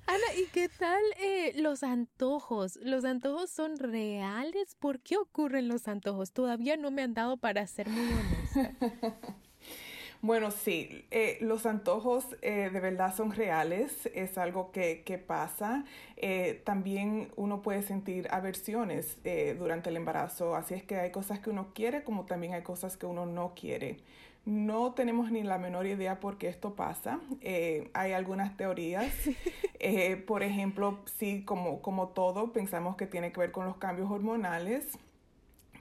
Ana, 0.07 0.35
¿y 0.37 0.47
qué 0.53 0.69
tal 0.69 1.03
eh, 1.19 1.53
los 1.57 1.83
antojos? 1.83 2.77
¿Los 2.77 3.05
antojos 3.05 3.51
son 3.51 3.77
reales? 3.77 4.77
¿Por 4.79 5.01
qué 5.01 5.17
ocurren 5.17 5.69
los 5.69 5.89
antojos? 5.89 6.33
Todavía 6.33 6.77
no 6.77 6.91
me 6.91 7.03
han 7.03 7.15
dado 7.15 7.37
para 7.37 7.67
ser 7.67 7.89
muy 7.89 8.13
honesta. 8.13 9.17
Bueno, 10.23 10.51
sí, 10.51 11.05
eh, 11.11 11.39
los 11.41 11.67
antojos 11.67 12.25
eh, 12.43 12.71
de 12.73 12.81
verdad 12.81 13.15
son 13.15 13.33
reales, 13.33 14.07
es 14.15 14.39
algo 14.39 14.73
que, 14.73 15.03
que 15.05 15.19
pasa. 15.19 15.85
Eh, 16.17 16.63
también 16.65 17.31
uno 17.37 17.63
puede 17.63 17.83
sentir 17.83 18.27
aversiones 18.31 19.19
durante 19.59 19.91
el 19.91 19.97
embarazo, 19.97 20.57
así 20.57 20.75
es 20.75 20.83
que 20.83 20.97
hay 20.97 21.13
cosas 21.13 21.39
que 21.41 21.51
uno 21.51 21.73
quiere 21.75 22.03
como 22.03 22.25
también 22.25 22.55
hay 22.55 22.63
cosas 22.63 22.97
que 22.97 23.07
uno 23.07 23.27
no 23.27 23.53
quiere. 23.55 23.99
No 24.47 24.93
tenemos 24.93 25.31
ni 25.31 25.43
la 25.43 25.59
menor 25.59 25.87
idea 25.87 26.21
por 26.21 26.39
qué 26.39 26.49
esto 26.49 26.75
pasa. 26.75 27.21
hay 27.93 28.13
algunas 28.13 28.57
teorías. 28.57 29.13
por 30.27 30.43
ejemplo, 30.43 31.01
sí, 31.19 31.45
como, 31.45 31.83
como 31.83 32.09
todo, 32.09 32.53
pensamos 32.53 32.97
que 32.97 33.07
tiene 33.07 33.33
que 33.33 33.41
ver 33.41 33.53
con 33.53 33.67
los 33.67 33.77
cambios 33.77 34.11
hormonales. 34.11 34.99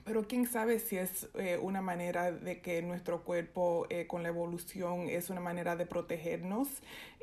Pero 0.06 0.28
quién 0.28 0.46
sabe 0.46 0.78
si 0.78 0.96
es 0.96 1.28
eh, 1.34 1.58
una 1.60 1.82
manera 1.82 2.30
de 2.30 2.60
que 2.60 2.80
nuestro 2.80 3.24
cuerpo 3.24 3.86
eh, 3.90 4.06
con 4.06 4.22
la 4.22 4.28
evolución 4.28 5.08
es 5.08 5.30
una 5.30 5.40
manera 5.40 5.74
de 5.74 5.84
protegernos 5.84 6.68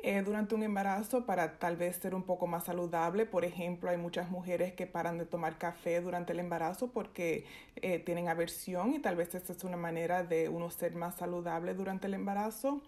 eh, 0.02 0.20
durante 0.22 0.54
un 0.54 0.62
embarazo 0.62 1.24
para 1.24 1.58
tal 1.58 1.78
vez 1.78 1.96
ser 1.96 2.14
un 2.14 2.24
poco 2.24 2.46
más 2.46 2.64
saludable. 2.64 3.24
Por 3.24 3.46
ejemplo, 3.46 3.88
hay 3.88 3.96
muchas 3.96 4.28
mujeres 4.28 4.74
que 4.74 4.86
paran 4.86 5.16
de 5.16 5.24
tomar 5.24 5.56
café 5.56 6.02
durante 6.02 6.34
el 6.34 6.40
embarazo 6.40 6.88
porque 6.88 7.46
tienen 8.04 8.28
aversión 8.28 8.92
y 8.92 8.98
tal 8.98 9.16
vez 9.16 9.34
esta 9.34 9.54
es 9.54 9.64
una 9.64 9.78
manera 9.78 10.22
de 10.22 10.50
uno 10.50 10.70
ser 10.70 10.94
más 10.94 11.14
saludable 11.14 11.72
durante 11.72 12.06
el 12.06 12.12
embarazo. 12.12 12.82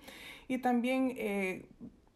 Y 0.47 0.59
también 0.59 1.17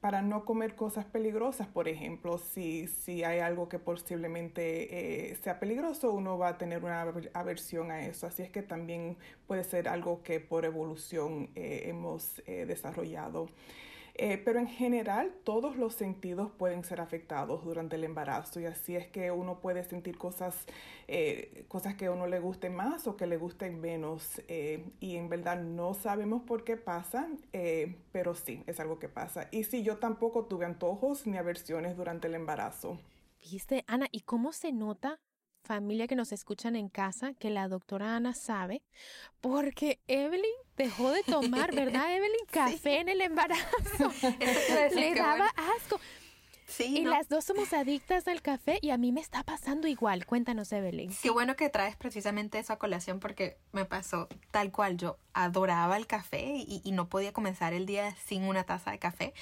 para 0.01 0.23
no 0.23 0.45
comer 0.45 0.77
cosas 0.77 1.05
peligrosas, 1.05 1.67
por 1.67 1.87
ejemplo, 1.87 2.39
si, 2.39 2.87
si 2.87 3.23
hay 3.23 3.41
algo 3.41 3.69
que 3.69 3.79
posiblemente 3.79 5.31
eh, 5.31 5.37
sea 5.37 5.61
peligroso, 5.61 6.13
uno 6.13 6.39
va 6.39 6.49
a 6.49 6.59
tener 6.59 6.83
una 6.83 7.03
aversión 7.35 7.91
a 7.91 8.07
eso. 8.07 8.27
Así 8.27 8.43
es 8.43 8.51
que 8.51 8.63
también 8.63 9.19
puede 9.47 9.63
ser 9.63 9.89
algo 9.89 10.23
que 10.23 10.41
por 10.41 10.65
evolución 10.65 11.51
eh, 11.55 11.83
hemos 11.87 12.41
eh, 12.47 12.65
desarrollado. 12.67 13.49
Eh, 14.23 14.37
pero 14.37 14.59
en 14.59 14.67
general 14.67 15.33
todos 15.45 15.79
los 15.79 15.95
sentidos 15.95 16.51
pueden 16.51 16.85
ser 16.85 17.01
afectados 17.01 17.65
durante 17.65 17.97
el 17.97 18.05
embarazo 18.05 18.61
y 18.61 18.67
así 18.67 18.95
es 18.95 19.07
que 19.07 19.31
uno 19.31 19.61
puede 19.61 19.83
sentir 19.83 20.19
cosas, 20.19 20.55
eh, 21.09 21.65
cosas 21.69 21.95
que 21.95 22.05
a 22.05 22.11
uno 22.11 22.27
le 22.27 22.39
guste 22.39 22.69
más 22.69 23.07
o 23.07 23.17
que 23.17 23.27
le 23.27 23.39
gusten 23.39 23.81
menos 23.81 24.43
eh, 24.47 24.85
y 25.01 25.17
en 25.17 25.31
verdad 25.31 25.63
no 25.63 25.95
sabemos 25.95 26.43
por 26.43 26.65
qué 26.65 26.77
pasa, 26.77 27.31
pero 28.13 28.35
sí, 28.35 28.63
es 28.67 28.79
algo 28.79 28.99
que 28.99 29.09
pasa. 29.09 29.49
Y 29.53 29.65
sí, 29.65 29.83
yo 29.83 29.97
tampoco 29.97 30.45
tuve 30.45 30.67
antojos 30.67 31.27
ni 31.27 31.39
aversiones 31.39 31.97
durante 31.97 32.29
el 32.29 32.35
embarazo. 32.35 32.99
Viste, 33.51 33.85
Ana, 33.87 34.07
¿y 34.13 34.21
cómo 34.21 34.53
se 34.53 34.71
nota 34.71 35.19
familia 35.65 36.07
que 36.07 36.17
nos 36.17 36.33
escuchan 36.33 36.77
en 36.77 36.89
casa 36.89 37.35
que 37.35 37.51
la 37.51 37.69
doctora 37.69 38.17
Ana 38.17 38.35
sabe, 38.35 38.83
porque 39.41 40.01
Evelyn 40.09 40.45
dejó 40.77 41.11
de 41.11 41.23
tomar, 41.23 41.75
¿verdad, 41.75 42.13
Evelyn? 42.17 42.47
Café 42.51 43.01
en 43.01 43.09
el 43.09 43.21
embarazo. 43.21 44.13
Le 44.95 45.15
daba 45.15 45.47
asco. 45.77 46.01
Sí, 46.67 46.99
y 46.99 47.05
las 47.05 47.29
dos 47.29 47.45
somos 47.45 47.73
adictas 47.73 48.29
al 48.29 48.43
café 48.43 48.79
y 48.81 48.91
a 48.91 48.97
mí 48.97 49.11
me 49.11 49.21
está 49.21 49.43
pasando 49.43 49.89
igual. 49.89 50.25
Cuéntanos, 50.25 50.71
Evelyn. 50.71 51.11
Qué 51.21 51.31
bueno 51.31 51.57
que 51.57 51.69
traes 51.69 51.97
precisamente 51.97 52.61
eso 52.61 52.73
a 52.73 52.79
colación 52.79 53.19
porque 53.19 53.59
me 53.73 53.85
pasó 53.85 54.29
tal 54.53 54.71
cual. 54.71 54.97
Yo 54.97 55.19
adoraba 55.33 55.97
el 55.97 56.07
café 56.07 56.55
y, 56.55 56.81
y 56.85 56.93
no 56.93 57.09
podía 57.09 57.33
comenzar 57.33 57.73
el 57.73 57.87
día 57.87 58.15
sin 58.25 58.45
una 58.45 58.63
taza 58.63 58.93
de 58.93 59.01
café. 59.01 59.35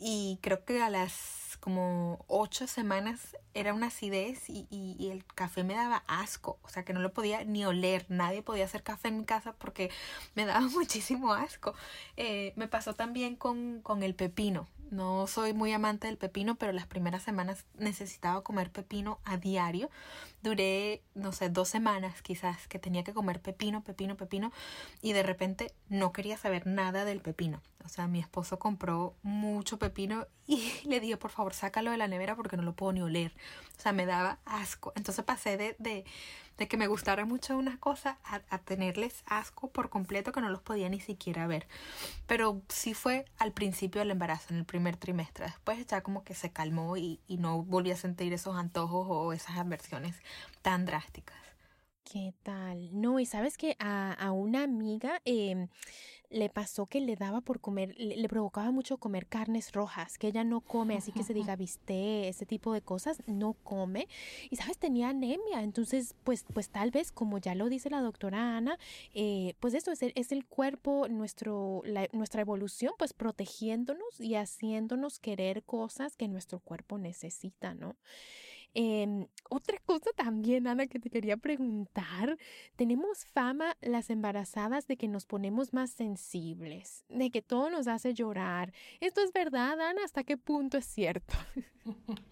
Y 0.00 0.40
creo 0.42 0.64
que 0.64 0.82
a 0.82 0.90
las 0.90 1.45
como 1.56 2.24
ocho 2.28 2.66
semanas 2.66 3.36
era 3.54 3.72
una 3.74 3.86
acidez 3.86 4.48
y, 4.50 4.66
y, 4.70 5.08
el 5.10 5.24
café 5.24 5.64
me 5.64 5.74
daba 5.74 6.02
asco, 6.06 6.58
o 6.62 6.68
sea 6.68 6.84
que 6.84 6.92
no 6.92 7.00
lo 7.00 7.12
podía 7.12 7.44
ni 7.44 7.64
oler, 7.64 8.04
nadie 8.08 8.42
podía 8.42 8.64
hacer 8.64 8.82
café 8.82 9.08
en 9.08 9.18
mi 9.18 9.24
casa 9.24 9.52
porque 9.54 9.90
me 10.34 10.44
daba 10.44 10.60
muchísimo 10.68 11.32
asco. 11.32 11.74
Eh, 12.16 12.52
me 12.56 12.68
pasó 12.68 12.94
también 12.94 13.36
con, 13.36 13.80
con 13.82 14.02
el 14.02 14.14
pepino, 14.14 14.68
no 14.90 15.26
soy 15.26 15.52
muy 15.52 15.72
amante 15.72 16.06
del 16.06 16.16
pepino, 16.16 16.56
pero 16.56 16.72
las 16.72 16.86
primeras 16.86 17.22
semanas 17.22 17.64
necesitaba 17.78 18.42
comer 18.42 18.70
pepino 18.70 19.18
a 19.24 19.36
diario. 19.36 19.90
Duré, 20.42 21.02
no 21.14 21.32
sé, 21.32 21.48
dos 21.50 21.68
semanas 21.68 22.22
quizás 22.22 22.68
que 22.68 22.78
tenía 22.78 23.04
que 23.04 23.14
comer 23.14 23.40
pepino, 23.40 23.82
pepino, 23.82 24.16
pepino 24.16 24.52
y 25.02 25.12
de 25.12 25.22
repente 25.22 25.72
no 25.88 26.12
quería 26.12 26.36
saber 26.36 26.66
nada 26.66 27.04
del 27.04 27.20
pepino. 27.20 27.60
O 27.84 27.88
sea, 27.88 28.08
mi 28.08 28.18
esposo 28.18 28.58
compró 28.58 29.14
mucho 29.22 29.78
pepino 29.78 30.26
y 30.46 30.72
le 30.86 31.00
dije, 31.00 31.16
por 31.16 31.30
favor, 31.30 31.54
sácalo 31.54 31.90
de 31.90 31.96
la 31.96 32.08
nevera 32.08 32.36
porque 32.36 32.56
no 32.56 32.62
lo 32.62 32.74
puedo 32.74 32.92
ni 32.92 33.02
oler. 33.02 33.32
O 33.78 33.80
sea, 33.80 33.92
me 33.92 34.06
daba 34.06 34.38
asco. 34.44 34.92
Entonces 34.96 35.24
pasé 35.24 35.56
de, 35.56 35.76
de 35.78 36.04
de 36.58 36.68
que 36.68 36.76
me 36.76 36.86
gustara 36.86 37.24
mucho 37.24 37.56
una 37.56 37.78
cosa 37.78 38.18
a, 38.24 38.58
tenerles 38.58 39.22
asco 39.26 39.68
por 39.68 39.90
completo 39.90 40.32
que 40.32 40.40
no 40.40 40.48
los 40.48 40.62
podía 40.62 40.88
ni 40.88 41.00
siquiera 41.00 41.46
ver. 41.46 41.66
Pero 42.26 42.62
sí 42.68 42.94
fue 42.94 43.26
al 43.38 43.52
principio 43.52 44.00
del 44.00 44.10
embarazo, 44.10 44.48
en 44.50 44.58
el 44.58 44.64
primer 44.64 44.96
trimestre. 44.96 45.46
Después 45.46 45.86
ya 45.86 46.02
como 46.02 46.24
que 46.24 46.34
se 46.34 46.50
calmó 46.50 46.96
y, 46.96 47.20
y 47.26 47.36
no 47.38 47.62
volví 47.62 47.90
a 47.90 47.96
sentir 47.96 48.32
esos 48.32 48.56
antojos 48.56 49.06
o 49.08 49.32
esas 49.32 49.56
aversiones 49.58 50.16
tan 50.62 50.86
drásticas. 50.86 51.36
¿Qué 52.10 52.32
tal? 52.44 52.88
No, 52.92 53.18
y 53.18 53.26
sabes 53.26 53.58
que 53.58 53.76
a, 53.80 54.12
a 54.12 54.30
una 54.30 54.62
amiga 54.62 55.20
eh, 55.24 55.66
le 56.30 56.48
pasó 56.48 56.86
que 56.86 57.00
le 57.00 57.16
daba 57.16 57.40
por 57.40 57.60
comer, 57.60 57.94
le, 57.98 58.28
provocaba 58.28 58.70
mucho 58.70 58.98
comer 58.98 59.26
carnes 59.26 59.72
rojas, 59.72 60.18
que 60.18 60.28
ella 60.28 60.44
no 60.44 60.60
come, 60.60 60.96
así 60.96 61.12
que 61.12 61.22
se 61.22 61.34
diga 61.34 61.56
viste, 61.56 62.28
ese 62.28 62.46
tipo 62.46 62.72
de 62.72 62.82
cosas, 62.82 63.22
no 63.26 63.54
come. 63.54 64.08
Y 64.50 64.56
sabes, 64.56 64.78
tenía 64.78 65.10
anemia, 65.10 65.62
entonces, 65.62 66.14
pues, 66.24 66.44
pues 66.52 66.68
tal 66.68 66.90
vez, 66.90 67.12
como 67.12 67.38
ya 67.38 67.54
lo 67.54 67.68
dice 67.68 67.90
la 67.90 68.00
doctora 68.00 68.56
Ana, 68.56 68.78
eh, 69.14 69.54
pues 69.60 69.74
esto 69.74 69.92
es 69.92 70.02
el, 70.02 70.12
es 70.14 70.32
el 70.32 70.46
cuerpo, 70.46 71.08
nuestro, 71.08 71.82
nuestra 72.12 72.40
evolución, 72.40 72.92
pues 72.98 73.12
protegiéndonos 73.12 74.20
y 74.20 74.34
haciéndonos 74.34 75.18
querer 75.18 75.62
cosas 75.62 76.16
que 76.16 76.28
nuestro 76.28 76.60
cuerpo 76.60 76.98
necesita, 76.98 77.74
¿no? 77.74 77.96
Em, 78.78 79.26
otra 79.48 79.78
cosa 79.86 80.10
también, 80.14 80.66
Ana, 80.66 80.86
que 80.86 80.98
te 80.98 81.08
quería 81.08 81.38
preguntar, 81.38 82.36
tenemos 82.76 83.24
fama 83.24 83.74
las 83.80 84.10
embarazadas 84.10 84.86
de 84.86 84.98
que 84.98 85.08
nos 85.08 85.24
ponemos 85.24 85.72
más 85.72 85.92
sensibles, 85.92 87.02
de 87.08 87.30
que 87.30 87.40
todo 87.40 87.70
nos 87.70 87.86
hace 87.86 88.12
llorar. 88.12 88.74
¿Esto 89.00 89.22
es 89.22 89.32
verdad, 89.32 89.80
Ana? 89.80 90.04
¿Hasta 90.04 90.24
qué 90.24 90.36
punto 90.36 90.76
es 90.76 90.84
cierto? 90.84 91.32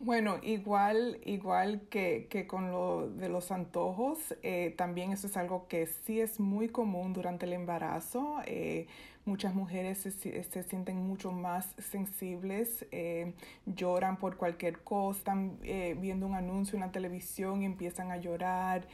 Bueno, 0.00 0.38
igual, 0.42 1.18
igual 1.24 1.80
que, 1.90 2.28
que, 2.30 2.46
con 2.46 2.70
lo 2.70 3.08
de 3.10 3.28
los 3.28 3.50
antojos, 3.50 4.18
eh, 4.44 4.72
también 4.78 5.10
eso 5.10 5.26
es 5.26 5.36
algo 5.36 5.66
que 5.66 5.86
sí 5.86 6.20
es 6.20 6.38
muy 6.38 6.68
común 6.68 7.12
durante 7.12 7.46
el 7.46 7.52
embarazo. 7.52 8.36
Eh, 8.46 8.86
muchas 9.24 9.56
mujeres 9.56 9.98
se, 9.98 10.12
se, 10.12 10.62
sienten 10.62 10.98
mucho 10.98 11.32
más 11.32 11.74
sensibles, 11.78 12.86
eh, 12.92 13.34
lloran 13.66 14.18
por 14.18 14.36
cualquier 14.36 14.78
cosa, 14.82 15.18
están 15.18 15.58
viendo 15.60 16.26
un 16.28 16.34
anuncio 16.34 16.76
en 16.76 16.82
la 16.82 16.92
televisión 16.92 17.62
y 17.62 17.64
empiezan 17.66 18.12
a 18.12 18.18
llorar. 18.18 18.86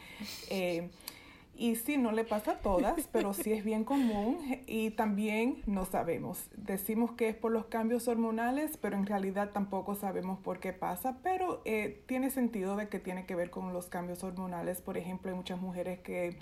Y 1.56 1.76
sí, 1.76 1.96
no 1.96 2.10
le 2.10 2.24
pasa 2.24 2.52
a 2.52 2.58
todas, 2.58 3.08
pero 3.12 3.32
sí 3.32 3.52
es 3.52 3.64
bien 3.64 3.84
común 3.84 4.38
y 4.66 4.90
también 4.90 5.62
no 5.66 5.84
sabemos. 5.84 6.48
Decimos 6.56 7.12
que 7.12 7.28
es 7.28 7.36
por 7.36 7.52
los 7.52 7.66
cambios 7.66 8.08
hormonales, 8.08 8.76
pero 8.76 8.96
en 8.96 9.06
realidad 9.06 9.50
tampoco 9.52 9.94
sabemos 9.94 10.38
por 10.40 10.58
qué 10.58 10.72
pasa, 10.72 11.18
pero 11.22 11.62
eh, 11.64 12.02
tiene 12.06 12.30
sentido 12.30 12.76
de 12.76 12.88
que 12.88 12.98
tiene 12.98 13.26
que 13.26 13.36
ver 13.36 13.50
con 13.50 13.72
los 13.72 13.86
cambios 13.86 14.24
hormonales. 14.24 14.80
Por 14.80 14.98
ejemplo, 14.98 15.30
hay 15.30 15.36
muchas 15.36 15.60
mujeres 15.60 16.00
que 16.00 16.36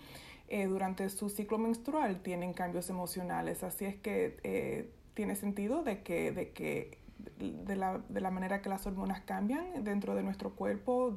eh, 0.48 0.66
durante 0.66 1.08
su 1.10 1.28
ciclo 1.28 1.58
menstrual 1.58 2.20
tienen 2.22 2.54
cambios 2.54 2.88
emocionales, 2.88 3.62
así 3.62 3.84
es 3.84 3.96
que 3.96 4.38
eh, 4.44 4.90
tiene 5.14 5.36
sentido 5.36 5.82
de 5.82 6.02
que, 6.02 6.32
de 6.32 6.52
que 6.52 6.98
de 7.38 7.76
la, 7.76 8.00
de 8.08 8.20
la, 8.20 8.30
manera 8.30 8.62
que 8.62 8.68
las 8.68 8.86
hormonas 8.86 9.20
cambian 9.20 9.84
dentro 9.84 10.14
de 10.14 10.22
nuestro 10.22 10.54
cuerpo, 10.54 11.14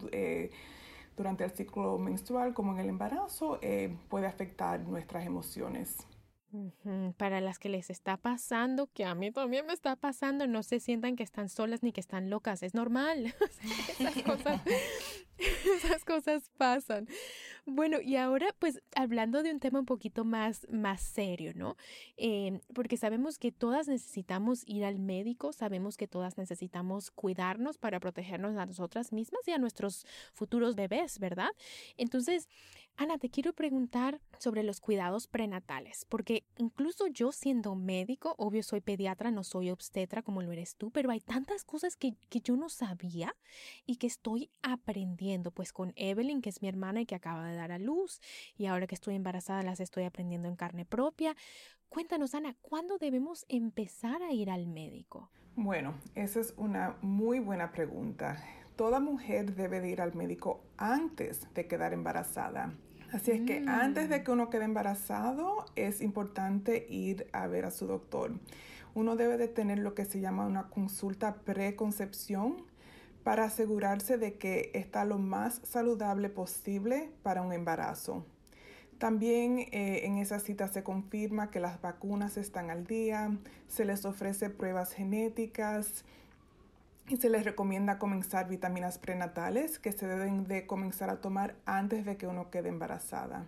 durante 1.16 1.44
el 1.44 1.52
ciclo 1.52 1.98
menstrual 1.98 2.54
como 2.54 2.74
en 2.74 2.80
el 2.80 2.90
embarazo 2.90 3.60
eh, 3.62 3.96
puede 4.10 4.28
afectar 4.28 4.80
nuestras 4.82 5.26
emociones. 5.26 6.08
Para 7.18 7.42
las 7.42 7.60
que 7.60 7.68
les 7.68 7.90
está 7.90 8.16
pasando, 8.16 8.88
que 8.94 9.04
a 9.04 9.14
mí 9.14 9.30
también 9.32 9.66
me 9.66 9.74
está 9.74 9.98
pasando, 9.98 10.48
no 10.48 10.64
se 10.64 10.80
sientan 10.80 11.18
que 11.18 11.24
están 11.24 11.50
solas 11.50 11.84
ni 11.84 11.92
que 11.92 12.00
están 12.00 12.30
locas, 12.30 12.64
es 12.64 12.74
normal. 12.74 13.36
Esas 14.00 14.24
cosas, 14.24 14.62
esas 15.78 16.06
cosas 16.06 16.50
pasan. 16.58 17.08
Bueno, 17.66 18.00
y 18.02 18.16
ahora 18.16 18.48
pues 18.60 18.82
hablando 18.96 19.42
de 19.42 19.52
un 19.52 19.60
tema 19.60 19.80
un 19.80 19.86
poquito 19.86 20.24
más, 20.24 20.68
más 20.72 21.02
serio, 21.02 21.52
¿no? 21.56 21.78
Eh, 22.18 22.60
porque 22.74 22.98
sabemos 22.98 23.38
que 23.38 23.52
todas 23.52 23.88
necesitamos 23.88 24.64
ir 24.66 24.86
al 24.86 25.00
médico, 25.00 25.52
sabemos 25.52 25.98
que 25.98 26.08
todas 26.08 26.38
necesitamos 26.38 27.12
cuidarnos 27.12 27.78
para 27.78 28.00
protegernos 28.00 28.56
a 28.58 28.66
nosotras 28.66 29.12
mismas 29.12 29.48
y 29.48 29.52
a 29.52 29.58
nuestros 29.58 30.06
futuros 30.34 30.76
bebés, 30.76 31.20
¿verdad? 31.20 31.50
Entonces, 31.98 32.48
Ana, 32.98 33.18
te 33.18 33.30
quiero 33.30 33.52
preguntar 33.52 34.22
sobre 34.40 34.64
los 34.64 34.80
cuidados 34.80 35.28
prenatales, 35.28 36.06
porque 36.08 36.46
incluso 36.58 37.08
yo 37.08 37.34
siendo 37.34 37.76
médico, 37.76 38.36
obvio 38.38 38.64
soy 38.64 38.80
pediatra, 38.80 39.32
no 39.32 39.44
soy 39.44 39.70
obstetra 39.70 40.22
como 40.22 40.42
lo 40.42 40.54
eres 40.54 40.78
tú, 40.78 40.92
pero 40.92 41.12
hay 41.12 41.20
tantas 41.20 41.66
cosas 41.66 41.98
que, 41.98 42.16
que 42.30 42.40
yo 42.40 42.56
no 42.56 42.70
sabía 42.70 43.36
y 43.86 43.98
que 43.98 44.08
estoy 44.08 44.50
aprendiendo, 44.62 45.25
pues 45.52 45.74
con 45.74 45.94
Evelyn, 45.96 46.42
que 46.42 46.50
es 46.50 46.62
mi 46.62 46.68
hermana 46.68 47.02
y 47.02 47.06
que 47.06 47.16
acaba 47.16 47.48
de 47.48 47.56
dar 47.56 47.72
a 47.72 47.80
luz, 47.80 48.22
y 48.58 48.66
ahora 48.66 48.88
que 48.88 48.96
estoy 48.96 49.16
embarazada 49.16 49.64
las 49.64 49.80
estoy 49.80 50.04
aprendiendo 50.04 50.48
en 50.48 50.56
carne 50.56 50.86
propia. 50.86 51.36
Cuéntanos, 51.90 52.36
Ana, 52.36 52.56
¿cuándo 52.62 52.98
debemos 52.98 53.46
empezar 53.48 54.22
a 54.24 54.32
ir 54.32 54.50
al 54.50 54.68
médico? 54.68 55.30
Bueno, 55.56 55.96
esa 56.16 56.40
es 56.40 56.54
una 56.58 56.98
muy 57.02 57.40
buena 57.40 57.72
pregunta 57.72 58.44
toda 58.76 59.00
mujer 59.00 59.56
debe 59.56 59.82
de 59.82 59.90
ir 59.90 60.02
al 60.02 60.14
médico 60.16 60.64
antes 60.78 61.48
de 61.54 61.68
quedar 61.68 61.94
embarazada. 61.94 62.74
Así 63.12 63.32
es 63.32 63.42
que 63.42 63.64
antes 63.68 64.10
de 64.10 64.24
que 64.24 64.32
uno 64.32 64.50
quede 64.50 64.66
embarazado 64.66 65.66
es 65.76 66.02
importante 66.02 66.86
ir 66.90 67.28
a 67.32 67.48
ver 67.48 67.66
a 67.66 67.72
su 67.72 67.88
doctor. 67.88 68.34
Uno 68.94 69.16
debe 69.16 69.38
de 69.38 69.48
tener 69.48 69.80
lo 69.80 69.94
que 69.94 70.06
se 70.06 70.20
llama 70.20 70.46
una 70.46 70.70
consulta 70.70 71.36
preconcepción 71.36 72.66
para 73.26 73.46
asegurarse 73.46 74.20
de 74.20 74.38
que 74.38 74.70
está 74.76 75.04
lo 75.04 75.18
más 75.18 75.60
saludable 75.64 76.30
posible 76.30 77.10
para 77.24 77.42
un 77.42 77.54
embarazo. 77.54 78.24
También 79.00 79.58
eh, 79.72 80.02
en 80.04 80.20
esa 80.20 80.40
cita 80.40 80.68
se 80.68 80.84
confirma 80.84 81.50
que 81.50 81.60
las 81.60 81.82
vacunas 81.82 82.38
están 82.38 82.70
al 82.70 82.86
día, 82.86 83.36
se 83.68 83.84
les 83.84 84.06
ofrece 84.06 84.52
pruebas 84.52 84.94
genéticas, 84.94 86.06
y 87.08 87.18
se 87.18 87.32
les 87.32 87.46
recomienda 87.46 87.98
comenzar 87.98 88.48
vitaminas 88.48 89.00
prenatales 89.00 89.80
que 89.80 89.92
se 89.92 90.06
deben 90.06 90.44
de 90.44 90.68
comenzar 90.68 91.10
a 91.10 91.20
tomar 91.20 91.56
antes 91.66 92.06
de 92.06 92.18
que 92.18 92.28
uno 92.28 92.52
quede 92.52 92.70
embarazada. 92.70 93.48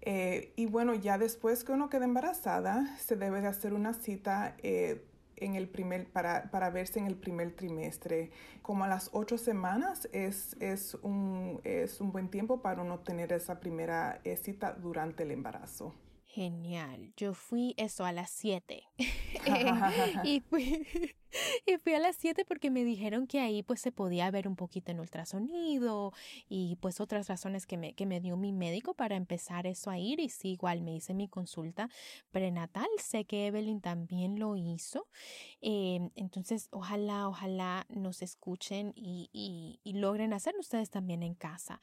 Eh, 0.00 0.54
y 0.56 0.64
bueno, 0.64 0.94
ya 0.94 1.18
después 1.18 1.62
que 1.62 1.72
uno 1.72 1.90
quede 1.90 2.04
embarazada, 2.04 2.96
se 2.96 3.16
debe 3.16 3.42
de 3.42 3.48
hacer 3.48 3.74
una 3.74 3.92
cita 3.92 4.54
eh, 4.62 5.04
en 5.36 5.54
el 5.54 5.68
primer, 5.68 6.10
para, 6.10 6.50
para, 6.50 6.70
verse 6.70 6.98
en 6.98 7.06
el 7.06 7.16
primer 7.16 7.54
trimestre. 7.54 8.30
Como 8.62 8.84
a 8.84 8.88
las 8.88 9.10
ocho 9.12 9.38
semanas 9.38 10.08
es, 10.12 10.56
es, 10.60 10.94
un, 11.02 11.60
es 11.64 12.00
un 12.00 12.12
buen 12.12 12.28
tiempo 12.28 12.62
para 12.62 12.82
uno 12.82 13.00
tener 13.00 13.32
esa 13.32 13.60
primera 13.60 14.20
eh, 14.24 14.36
cita 14.36 14.72
durante 14.72 15.22
el 15.22 15.30
embarazo. 15.30 15.94
Genial. 16.24 17.12
Yo 17.16 17.32
fui 17.32 17.74
eso 17.76 18.04
a 18.04 18.12
las 18.12 18.30
7. 18.30 18.82
y, 20.24 20.40
fui, 20.40 20.86
y 21.66 21.76
fui 21.78 21.94
a 21.94 21.98
las 21.98 22.16
7 22.16 22.44
porque 22.44 22.70
me 22.70 22.84
dijeron 22.84 23.26
que 23.26 23.40
ahí 23.40 23.62
pues 23.62 23.80
se 23.80 23.92
podía 23.92 24.30
ver 24.30 24.48
un 24.48 24.56
poquito 24.56 24.92
en 24.92 25.00
ultrasonido 25.00 26.12
y 26.48 26.76
pues 26.76 27.00
otras 27.00 27.28
razones 27.28 27.66
que 27.66 27.76
me, 27.76 27.94
que 27.94 28.06
me 28.06 28.20
dio 28.20 28.36
mi 28.36 28.52
médico 28.52 28.94
para 28.94 29.16
empezar 29.16 29.66
eso 29.66 29.90
a 29.90 29.98
ir. 29.98 30.20
Y 30.20 30.28
sí, 30.28 30.52
igual 30.52 30.82
me 30.82 30.94
hice 30.94 31.14
mi 31.14 31.28
consulta 31.28 31.88
prenatal. 32.30 32.88
Sé 32.98 33.24
que 33.24 33.46
Evelyn 33.46 33.80
también 33.80 34.38
lo 34.38 34.56
hizo. 34.56 35.08
Eh, 35.60 36.10
entonces, 36.14 36.68
ojalá, 36.70 37.28
ojalá 37.28 37.86
nos 37.88 38.22
escuchen 38.22 38.92
y, 38.94 39.30
y, 39.32 39.80
y 39.82 39.98
logren 39.98 40.32
hacerlo 40.32 40.60
ustedes 40.60 40.90
también 40.90 41.22
en 41.22 41.34
casa 41.34 41.82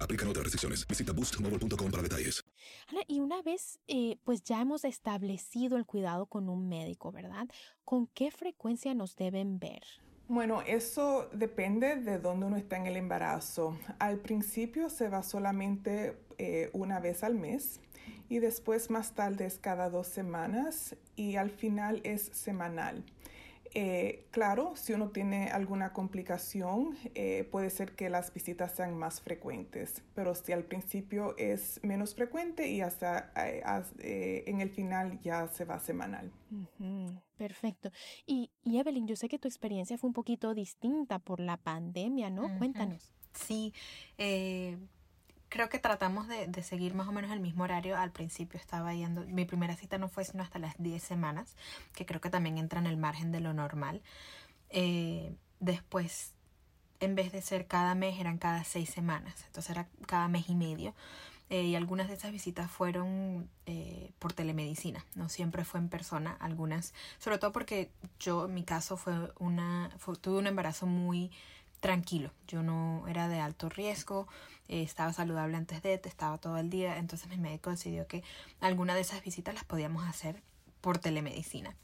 Aplican 0.00 0.28
otras 0.28 0.44
restricciones. 0.44 0.86
Visita 0.88 1.12
boostmobile.com 1.12 1.90
para 1.90 2.02
detalles. 2.02 2.44
Ana, 2.88 3.02
y 3.06 3.20
una 3.20 3.42
vez 3.42 3.78
eh, 3.86 4.16
pues 4.24 4.42
ya 4.42 4.60
hemos 4.60 4.84
establecido 4.84 5.76
el 5.76 5.84
cuidado 5.84 6.26
con 6.26 6.48
un 6.48 6.68
médico, 6.68 7.12
¿verdad? 7.12 7.46
¿Con 7.84 8.06
qué 8.08 8.30
frecuencia 8.30 8.94
nos 8.94 9.14
deben 9.16 9.58
ver? 9.58 9.82
Bueno, 10.28 10.62
eso 10.62 11.28
depende 11.32 11.94
de 11.96 12.18
dónde 12.18 12.46
uno 12.46 12.56
está 12.56 12.76
en 12.76 12.86
el 12.86 12.96
embarazo. 12.96 13.78
Al 14.00 14.18
principio 14.18 14.90
se 14.90 15.08
va 15.08 15.22
solamente 15.22 16.18
eh, 16.38 16.70
una 16.72 16.98
vez 16.98 17.22
al 17.22 17.36
mes 17.36 17.80
y 18.28 18.40
después 18.40 18.90
más 18.90 19.14
tarde 19.14 19.46
es 19.46 19.58
cada 19.58 19.88
dos 19.88 20.08
semanas 20.08 20.96
y 21.14 21.36
al 21.36 21.50
final 21.50 22.00
es 22.02 22.30
semanal. 22.32 23.04
Eh, 23.78 24.26
claro, 24.30 24.72
si 24.74 24.94
uno 24.94 25.10
tiene 25.10 25.50
alguna 25.50 25.92
complicación, 25.92 26.96
eh, 27.14 27.46
puede 27.52 27.68
ser 27.68 27.94
que 27.94 28.08
las 28.08 28.32
visitas 28.32 28.72
sean 28.74 28.96
más 28.96 29.20
frecuentes, 29.20 30.02
pero 30.14 30.34
si 30.34 30.52
al 30.52 30.64
principio 30.64 31.36
es 31.36 31.78
menos 31.82 32.14
frecuente 32.14 32.70
y 32.70 32.80
hasta 32.80 33.30
eh, 33.36 34.44
en 34.46 34.62
el 34.62 34.70
final 34.70 35.20
ya 35.20 35.46
se 35.48 35.66
va 35.66 35.78
semanal. 35.78 36.32
Perfecto. 37.36 37.90
Y, 38.24 38.50
Evelyn, 38.64 39.06
yo 39.06 39.14
sé 39.14 39.28
que 39.28 39.38
tu 39.38 39.46
experiencia 39.46 39.98
fue 39.98 40.08
un 40.08 40.14
poquito 40.14 40.54
distinta 40.54 41.18
por 41.18 41.38
la 41.38 41.58
pandemia, 41.58 42.30
¿no? 42.30 42.56
Cuéntanos. 42.56 43.12
Sí, 43.34 43.74
creo 45.48 45.68
que 45.68 45.78
tratamos 45.78 46.28
de, 46.28 46.46
de, 46.46 46.62
seguir 46.62 46.94
más 46.94 47.08
o 47.08 47.12
menos 47.12 47.30
el 47.30 47.40
mismo 47.40 47.64
horario. 47.64 47.96
Al 47.96 48.12
principio 48.12 48.58
estaba 48.58 48.94
yendo, 48.94 49.24
mi 49.26 49.44
primera 49.44 49.76
cita 49.76 49.98
no 49.98 50.08
fue 50.08 50.24
sino 50.24 50.42
hasta 50.42 50.58
las 50.58 50.74
10 50.78 51.02
semanas, 51.02 51.56
que 51.94 52.06
creo 52.06 52.20
que 52.20 52.30
también 52.30 52.58
entra 52.58 52.80
en 52.80 52.86
el 52.86 52.96
margen 52.96 53.32
de 53.32 53.40
lo 53.40 53.52
normal. 53.52 54.02
Eh, 54.70 55.34
después, 55.60 56.32
en 57.00 57.14
vez 57.14 57.32
de 57.32 57.42
ser 57.42 57.66
cada 57.66 57.94
mes, 57.94 58.18
eran 58.20 58.38
cada 58.38 58.64
seis 58.64 58.90
semanas, 58.90 59.44
entonces 59.46 59.70
era 59.70 59.88
cada 60.06 60.28
mes 60.28 60.48
y 60.48 60.54
medio. 60.54 60.94
Eh, 61.48 61.62
y 61.62 61.76
algunas 61.76 62.08
de 62.08 62.14
esas 62.14 62.32
visitas 62.32 62.68
fueron 62.68 63.48
eh, 63.66 64.10
por 64.18 64.32
telemedicina, 64.32 65.04
no 65.14 65.28
siempre 65.28 65.64
fue 65.64 65.78
en 65.78 65.88
persona, 65.88 66.36
algunas, 66.40 66.92
sobre 67.18 67.38
todo 67.38 67.52
porque 67.52 67.92
yo, 68.18 68.46
en 68.46 68.54
mi 68.54 68.64
caso, 68.64 68.96
fue 68.96 69.32
una, 69.38 69.90
tuve 70.20 70.38
un 70.38 70.48
embarazo 70.48 70.86
muy 70.86 71.30
tranquilo. 71.80 72.30
Yo 72.48 72.62
no 72.62 73.06
era 73.08 73.28
de 73.28 73.40
alto 73.40 73.68
riesgo, 73.68 74.26
eh, 74.68 74.82
estaba 74.82 75.12
saludable 75.12 75.56
antes 75.56 75.82
de, 75.82 75.94
estaba 75.94 76.38
todo 76.38 76.58
el 76.58 76.70
día, 76.70 76.98
entonces 76.98 77.28
mi 77.28 77.36
médico 77.36 77.70
decidió 77.70 78.06
que 78.06 78.22
alguna 78.60 78.94
de 78.94 79.00
esas 79.02 79.22
visitas 79.22 79.54
las 79.54 79.64
podíamos 79.64 80.04
hacer 80.04 80.42
por 80.80 80.98
telemedicina. 80.98 81.76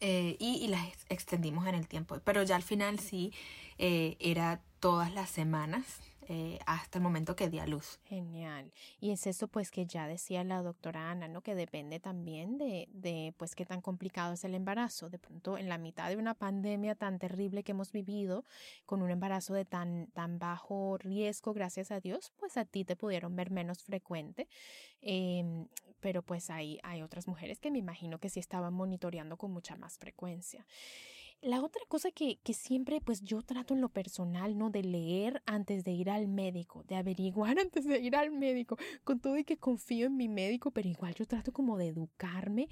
Eh, 0.00 0.36
y, 0.38 0.66
las 0.68 0.84
extendimos 1.08 1.66
en 1.66 1.74
el 1.74 1.88
tiempo, 1.88 2.20
pero 2.22 2.42
ya 2.42 2.56
al 2.56 2.62
final 2.62 2.98
sí 2.98 3.32
eh, 3.78 4.16
era 4.20 4.60
todas 4.78 5.12
las 5.12 5.30
semanas 5.30 5.84
eh, 6.28 6.58
hasta 6.66 6.98
el 6.98 7.04
momento 7.04 7.36
que 7.36 7.48
di 7.48 7.60
a 7.60 7.66
luz. 7.66 8.00
Genial. 8.04 8.72
Y 9.00 9.10
es 9.10 9.26
eso 9.26 9.46
pues 9.46 9.70
que 9.70 9.86
ya 9.86 10.08
decía 10.08 10.42
la 10.42 10.60
doctora 10.60 11.10
Ana, 11.10 11.28
¿no? 11.28 11.40
Que 11.40 11.54
depende 11.54 12.00
también 12.00 12.58
de, 12.58 12.88
de 12.92 13.32
pues 13.36 13.54
qué 13.54 13.64
tan 13.64 13.80
complicado 13.80 14.34
es 14.34 14.42
el 14.44 14.54
embarazo. 14.54 15.08
De 15.08 15.18
pronto 15.18 15.56
en 15.56 15.68
la 15.68 15.78
mitad 15.78 16.08
de 16.08 16.16
una 16.16 16.34
pandemia 16.34 16.96
tan 16.96 17.20
terrible 17.20 17.62
que 17.62 17.72
hemos 17.72 17.92
vivido, 17.92 18.44
con 18.86 19.02
un 19.02 19.10
embarazo 19.10 19.54
de 19.54 19.64
tan, 19.64 20.08
tan 20.08 20.40
bajo 20.40 20.98
riesgo, 20.98 21.52
gracias 21.52 21.92
a 21.92 22.00
Dios, 22.00 22.32
pues 22.36 22.56
a 22.56 22.64
ti 22.64 22.84
te 22.84 22.96
pudieron 22.96 23.36
ver 23.36 23.50
menos 23.50 23.84
frecuente. 23.84 24.48
Em, 25.00 25.68
pero 26.00 26.22
pues 26.22 26.50
hay, 26.50 26.80
hay 26.82 27.02
otras 27.02 27.28
mujeres 27.28 27.60
que 27.60 27.70
me 27.70 27.78
imagino 27.78 28.18
que 28.18 28.30
sí 28.30 28.40
estaban 28.40 28.74
monitoreando 28.74 29.36
con 29.36 29.52
mucha 29.52 29.76
más 29.76 29.98
frecuencia. 29.98 30.66
La 31.42 31.62
otra 31.62 31.82
cosa 31.88 32.10
que, 32.10 32.38
que, 32.42 32.54
siempre, 32.54 33.00
pues 33.00 33.22
yo 33.22 33.42
trato 33.42 33.74
en 33.74 33.80
lo 33.80 33.88
personal, 33.88 34.56
¿no? 34.56 34.70
De 34.70 34.82
leer 34.82 35.42
antes 35.46 35.84
de 35.84 35.92
ir 35.92 36.10
al 36.10 36.28
médico, 36.28 36.82
de 36.84 36.96
averiguar 36.96 37.58
antes 37.60 37.84
de 37.84 38.00
ir 38.00 38.16
al 38.16 38.30
médico, 38.30 38.76
con 39.04 39.20
todo 39.20 39.36
y 39.38 39.44
que 39.44 39.56
confío 39.56 40.06
en 40.06 40.16
mi 40.16 40.28
médico, 40.28 40.70
pero 40.70 40.88
igual 40.88 41.14
yo 41.14 41.26
trato 41.26 41.52
como 41.52 41.76
de 41.76 41.88
educarme. 41.88 42.68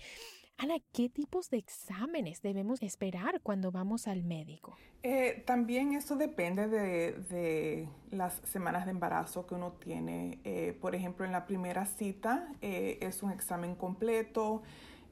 Ana, 0.56 0.76
¿qué 0.92 1.08
tipos 1.08 1.50
de 1.50 1.56
exámenes 1.56 2.40
debemos 2.40 2.80
esperar 2.80 3.40
cuando 3.42 3.72
vamos 3.72 4.06
al 4.06 4.22
médico? 4.22 4.76
Eh, 5.02 5.42
también 5.44 5.92
eso 5.94 6.16
depende 6.16 6.68
de, 6.68 7.12
de, 7.12 7.88
las 8.12 8.40
semanas 8.44 8.84
de 8.84 8.92
embarazo 8.92 9.46
que 9.46 9.54
uno 9.56 9.72
tiene. 9.72 10.38
Eh, 10.44 10.78
por 10.80 10.94
ejemplo, 10.94 11.26
en 11.26 11.32
la 11.32 11.44
primera 11.46 11.84
cita 11.86 12.52
eh, 12.62 12.98
es 13.02 13.22
un 13.22 13.32
examen 13.32 13.74
completo. 13.74 14.62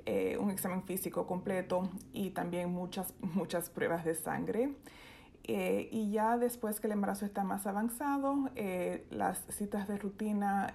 Eh, 0.05 0.37
un 0.37 0.51
examen 0.51 0.83
físico 0.83 1.29
completo 1.29 1.89
y 2.13 2.31
también 2.31 2.73
muchas, 2.73 3.15
muchas 3.21 3.71
pruebas 3.71 4.05
de 4.05 4.15
sangre. 4.15 4.75
Eh, 5.45 5.89
y 5.91 6.11
ya 6.11 6.39
después 6.39 6.81
que 6.81 6.87
el 6.87 6.93
embarazo 6.93 7.25
está 7.25 7.45
más 7.45 7.67
avanzado, 7.67 8.51
eh, 8.55 9.07
las 9.11 9.45
citas 9.49 9.89
de 9.89 9.99
rutina, 9.99 10.73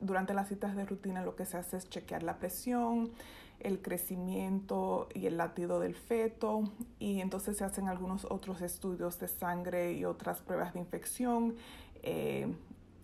durante 0.00 0.34
las 0.34 0.48
citas 0.48 0.76
de 0.76 0.86
rutina 0.86 1.22
lo 1.22 1.34
que 1.34 1.44
se 1.44 1.56
hace 1.56 1.78
es 1.78 1.88
chequear 1.88 2.22
la 2.22 2.38
presión, 2.38 3.10
el 3.58 3.82
crecimiento 3.82 5.08
y 5.14 5.26
el 5.26 5.36
latido 5.36 5.80
del 5.80 5.96
feto 5.96 6.62
y 7.00 7.20
entonces 7.20 7.56
se 7.56 7.64
hacen 7.64 7.88
algunos 7.88 8.24
otros 8.24 8.62
estudios 8.62 9.18
de 9.18 9.26
sangre 9.26 9.94
y 9.94 10.04
otras 10.04 10.40
pruebas 10.40 10.74
de 10.74 10.78
infección 10.80 11.56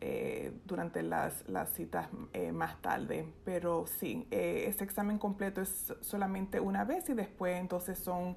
eh, 0.06 0.52
durante 0.66 1.02
las, 1.02 1.48
las 1.48 1.72
citas 1.72 2.08
eh, 2.34 2.52
más 2.52 2.82
tarde. 2.82 3.26
Pero 3.42 3.86
sí, 3.86 4.26
eh, 4.30 4.66
ese 4.68 4.84
examen 4.84 5.16
completo 5.16 5.62
es 5.62 5.94
solamente 6.02 6.60
una 6.60 6.84
vez 6.84 7.08
y 7.08 7.14
después 7.14 7.58
entonces 7.58 7.98
son 7.98 8.36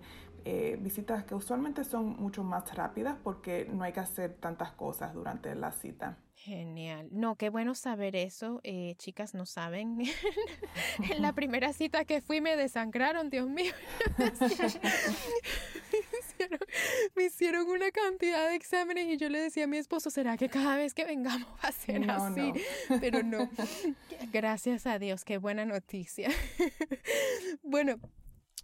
visitas 0.79 1.25
que 1.25 1.35
usualmente 1.35 1.83
son 1.83 2.15
mucho 2.21 2.41
más 2.41 2.73
rápidas 2.73 3.17
porque 3.21 3.67
no 3.69 3.83
hay 3.83 3.91
que 3.91 3.99
hacer 3.99 4.35
tantas 4.35 4.71
cosas 4.71 5.13
durante 5.13 5.53
la 5.55 5.73
cita. 5.73 6.19
Genial. 6.35 7.09
No, 7.11 7.35
qué 7.35 7.49
bueno 7.49 7.75
saber 7.75 8.15
eso. 8.15 8.61
chicas, 8.95 9.33
no 9.33 9.45
saben. 9.45 9.99
en 11.11 11.21
la 11.21 11.33
primera 11.35 11.73
cita 11.73 12.05
que 12.05 12.21
fui 12.21 12.39
me 12.39 12.55
desangraron, 12.55 13.29
Dios 13.29 13.49
mío. 13.49 13.73
me 17.15 17.25
hicieron 17.25 17.67
una 17.67 17.91
cantidad 17.91 18.49
de 18.49 18.55
exámenes 18.55 19.07
y 19.07 19.17
yo 19.17 19.29
le 19.29 19.39
decía 19.39 19.65
a 19.65 19.67
mi 19.67 19.77
esposo, 19.77 20.09
¿será 20.09 20.37
que 20.37 20.49
cada 20.49 20.75
vez 20.77 20.93
que 20.93 21.05
vengamos 21.05 21.47
va 21.63 21.69
a 21.69 21.71
ser 21.71 22.09
así? 22.09 22.53
Pero 23.01 23.23
no, 23.23 23.49
gracias 24.31 24.87
a 24.87 24.99
Dios, 24.99 25.23
qué 25.23 25.37
buena 25.37 25.65
noticia. 25.65 26.29
bueno, 27.63 27.99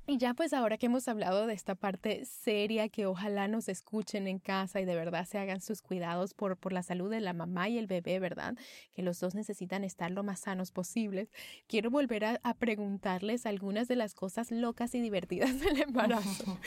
y 0.06 0.18
ya 0.18 0.34
pues 0.34 0.52
ahora 0.52 0.78
que 0.78 0.88
hemos 0.88 1.08
hablado 1.08 1.48
de 1.48 1.54
esta 1.54 1.76
parte 1.76 2.26
seria, 2.26 2.90
que 2.90 3.06
ojalá 3.06 3.48
nos 3.48 3.70
escuchen 3.70 4.28
en 4.28 4.38
casa 4.38 4.82
y 4.82 4.86
de 4.86 4.96
verdad 4.96 5.26
se 5.26 5.38
hagan 5.38 5.62
sus 5.62 5.82
cuidados 5.82 6.34
por, 6.34 6.58
por 6.58 6.74
la 6.74 6.84
salud 6.84 7.10
de 7.10 7.22
la 7.22 7.32
mamá 7.32 7.70
y 7.70 7.78
el 7.78 7.88
bebé, 7.88 8.20
¿verdad? 8.20 8.56
Que 8.94 9.02
los 9.02 9.22
dos 9.22 9.34
necesitan 9.34 9.86
estar 9.86 10.12
lo 10.12 10.22
más 10.24 10.42
sanos 10.42 10.72
posibles. 10.72 11.32
Quiero 11.68 11.90
volver 11.90 12.26
a, 12.26 12.40
a 12.44 12.54
preguntarles 12.54 13.46
algunas 13.46 13.88
de 13.88 13.96
las 13.96 14.14
cosas 14.14 14.52
locas 14.52 14.94
y 14.94 15.00
divertidas 15.00 15.58
del 15.62 15.82
embarazo. 15.84 16.60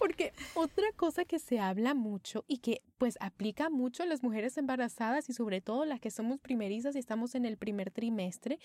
Porque 0.00 0.32
otra 0.54 0.86
cosa 0.96 1.26
que 1.26 1.38
se 1.38 1.60
habla 1.60 1.92
mucho 1.92 2.46
y 2.48 2.58
que 2.58 2.80
pues 2.96 3.18
aplica 3.20 3.68
mucho 3.68 4.02
a 4.02 4.06
las 4.06 4.22
mujeres 4.22 4.56
embarazadas 4.56 5.28
y 5.28 5.34
sobre 5.34 5.60
todo 5.60 5.84
las 5.84 6.00
que 6.00 6.10
somos 6.10 6.40
primerizas 6.40 6.96
y 6.96 6.98
estamos 6.98 7.34
en 7.34 7.44
el 7.44 7.58
primer 7.58 7.90
trimestre, 7.90 8.58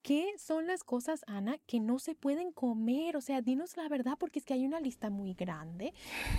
¿qué 0.00 0.32
son 0.38 0.66
las 0.66 0.82
cosas, 0.82 1.22
Ana, 1.26 1.58
que 1.66 1.80
no 1.80 1.98
se 1.98 2.14
pueden 2.14 2.50
comer? 2.50 3.18
O 3.18 3.20
sea, 3.20 3.42
dinos 3.42 3.76
la 3.76 3.88
verdad 3.90 4.16
porque 4.18 4.38
es 4.38 4.46
que 4.46 4.54
hay 4.54 4.64
una 4.64 4.80
lista 4.80 5.10
muy 5.10 5.34
grande 5.34 5.92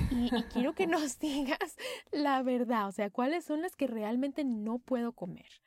y, 0.10 0.36
y 0.36 0.44
quiero 0.52 0.74
que 0.74 0.88
nos 0.88 1.20
digas 1.20 1.78
la 2.12 2.42
verdad, 2.42 2.88
o 2.88 2.92
sea, 2.92 3.12
cuáles 3.12 3.46
son 3.46 3.62
las 3.62 3.76
que 3.76 3.86
realmente 3.86 4.44
no 4.44 4.80
puedo 4.80 5.14
comer. 5.14 5.62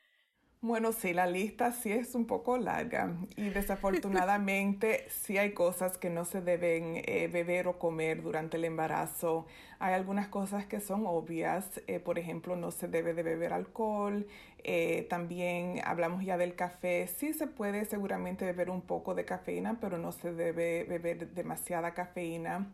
Bueno, 0.65 0.93
sí, 0.93 1.13
la 1.13 1.27
lista 1.27 1.71
sí 1.71 1.91
es 1.91 2.15
un 2.15 2.25
poco 2.25 2.57
larga 2.57 3.13
y 3.37 3.49
desafortunadamente 3.49 5.05
sí 5.09 5.37
hay 5.37 5.51
cosas 5.51 5.99
que 5.99 6.09
no 6.09 6.25
se 6.25 6.41
deben 6.41 7.03
eh, 7.05 7.29
beber 7.31 7.67
o 7.67 7.77
comer 7.77 8.23
durante 8.23 8.57
el 8.57 8.65
embarazo. 8.65 9.45
Hay 9.77 9.93
algunas 9.93 10.27
cosas 10.27 10.65
que 10.65 10.79
son 10.79 11.05
obvias, 11.05 11.81
eh, 11.85 11.99
por 11.99 12.17
ejemplo, 12.17 12.55
no 12.55 12.71
se 12.71 12.87
debe 12.87 13.13
de 13.13 13.21
beber 13.21 13.53
alcohol. 13.53 14.25
Eh, 14.63 15.05
también 15.07 15.81
hablamos 15.85 16.25
ya 16.25 16.35
del 16.35 16.55
café. 16.55 17.07
Sí 17.15 17.33
se 17.33 17.45
puede 17.45 17.85
seguramente 17.85 18.43
beber 18.43 18.71
un 18.71 18.81
poco 18.81 19.13
de 19.13 19.23
cafeína, 19.23 19.77
pero 19.79 19.99
no 19.99 20.11
se 20.13 20.33
debe 20.33 20.83
beber 20.85 21.29
demasiada 21.35 21.93
cafeína. 21.93 22.71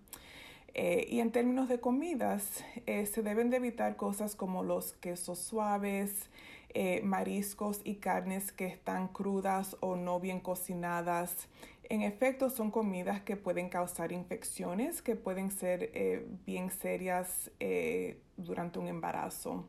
y 0.73 1.19
en 1.19 1.31
términos 1.33 1.67
de 1.67 1.81
comidas, 1.81 2.63
se 2.85 3.21
deben 3.21 3.49
de 3.49 3.57
evitar 3.57 3.97
cosas 3.97 4.35
como 4.35 4.63
los 4.63 4.93
quesos 4.93 5.39
suaves, 5.39 6.29
eh, 6.73 7.01
mariscos 7.03 7.81
y 7.83 7.95
carnes 7.95 8.51
que 8.51 8.65
están 8.65 9.09
crudas 9.09 9.75
o 9.81 9.95
no 9.95 10.19
bien 10.19 10.39
cocinadas. 10.39 11.49
En 11.83 12.01
efecto, 12.01 12.49
son 12.49 12.71
comidas 12.71 13.21
que 13.21 13.35
pueden 13.35 13.67
causar 13.67 14.13
infecciones 14.13 15.01
que 15.01 15.17
pueden 15.17 15.51
ser 15.51 15.91
eh, 15.93 16.25
bien 16.45 16.69
serias 16.69 17.51
eh, 17.59 18.21
durante 18.37 18.79
un 18.79 18.87
embarazo. 18.87 19.67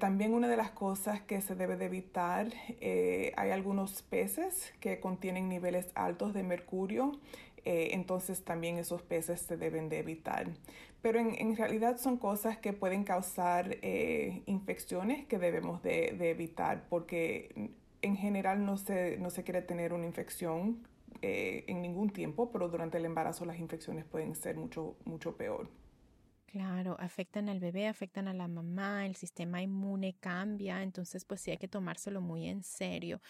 también 0.00 0.34
una 0.34 0.48
de 0.48 0.56
las 0.56 0.70
cosas 0.72 1.20
que 1.20 1.40
se 1.40 1.54
debe 1.54 1.76
de 1.76 1.84
evitar, 1.86 2.48
hay 3.36 3.50
algunos 3.52 4.02
peces 4.02 4.72
que 4.80 4.98
contienen 4.98 5.48
niveles 5.48 5.86
altos 5.94 6.34
de 6.34 6.42
mercurio, 6.42 7.12
entonces 7.64 8.44
también 8.44 8.78
esos 8.78 9.02
peces 9.02 9.40
se 9.42 9.56
deben 9.56 9.88
de 9.88 10.00
evitar 10.00 10.48
pero 11.02 11.18
en, 11.18 11.56
realidad 11.56 11.98
son 11.98 12.18
cosas 12.18 12.58
que 12.58 12.72
pueden 12.72 13.04
causar 13.04 13.78
eh, 13.82 14.42
infecciones 14.46 15.26
que 15.26 15.38
debemos 15.38 15.82
de, 15.82 16.30
evitar 16.30 16.86
porque 16.88 17.72
en 18.02 18.16
general 18.16 18.64
no 18.64 18.76
se, 18.76 19.16
no 19.18 19.30
se 19.30 19.42
quiere 19.42 19.62
tener 19.62 19.92
una 19.92 20.06
infección 20.06 20.86
eh, 21.22 21.64
en 21.68 21.82
ningún 21.82 22.10
tiempo, 22.10 22.50
pero 22.50 22.68
durante 22.68 22.98
el 22.98 23.04
embarazo 23.04 23.44
las 23.44 23.58
infecciones 23.58 24.04
pueden 24.04 24.34
ser 24.34 24.56
mucho, 24.56 24.96
mucho 25.04 25.36
peor. 25.36 25.68
Claro, 26.50 26.96
afectan 26.98 27.48
al 27.48 27.60
bebé, 27.60 27.86
afectan 27.86 28.26
a 28.26 28.34
la 28.34 28.48
mamá, 28.48 29.06
el 29.06 29.14
sistema 29.14 29.62
inmune 29.62 30.16
cambia, 30.18 30.82
entonces 30.82 31.24
pues 31.24 31.40
sí 31.40 31.52
hay 31.52 31.58
que 31.58 31.68
tomárselo 31.68 32.20
muy 32.20 32.48
en 32.48 32.64
serio. 32.64 33.20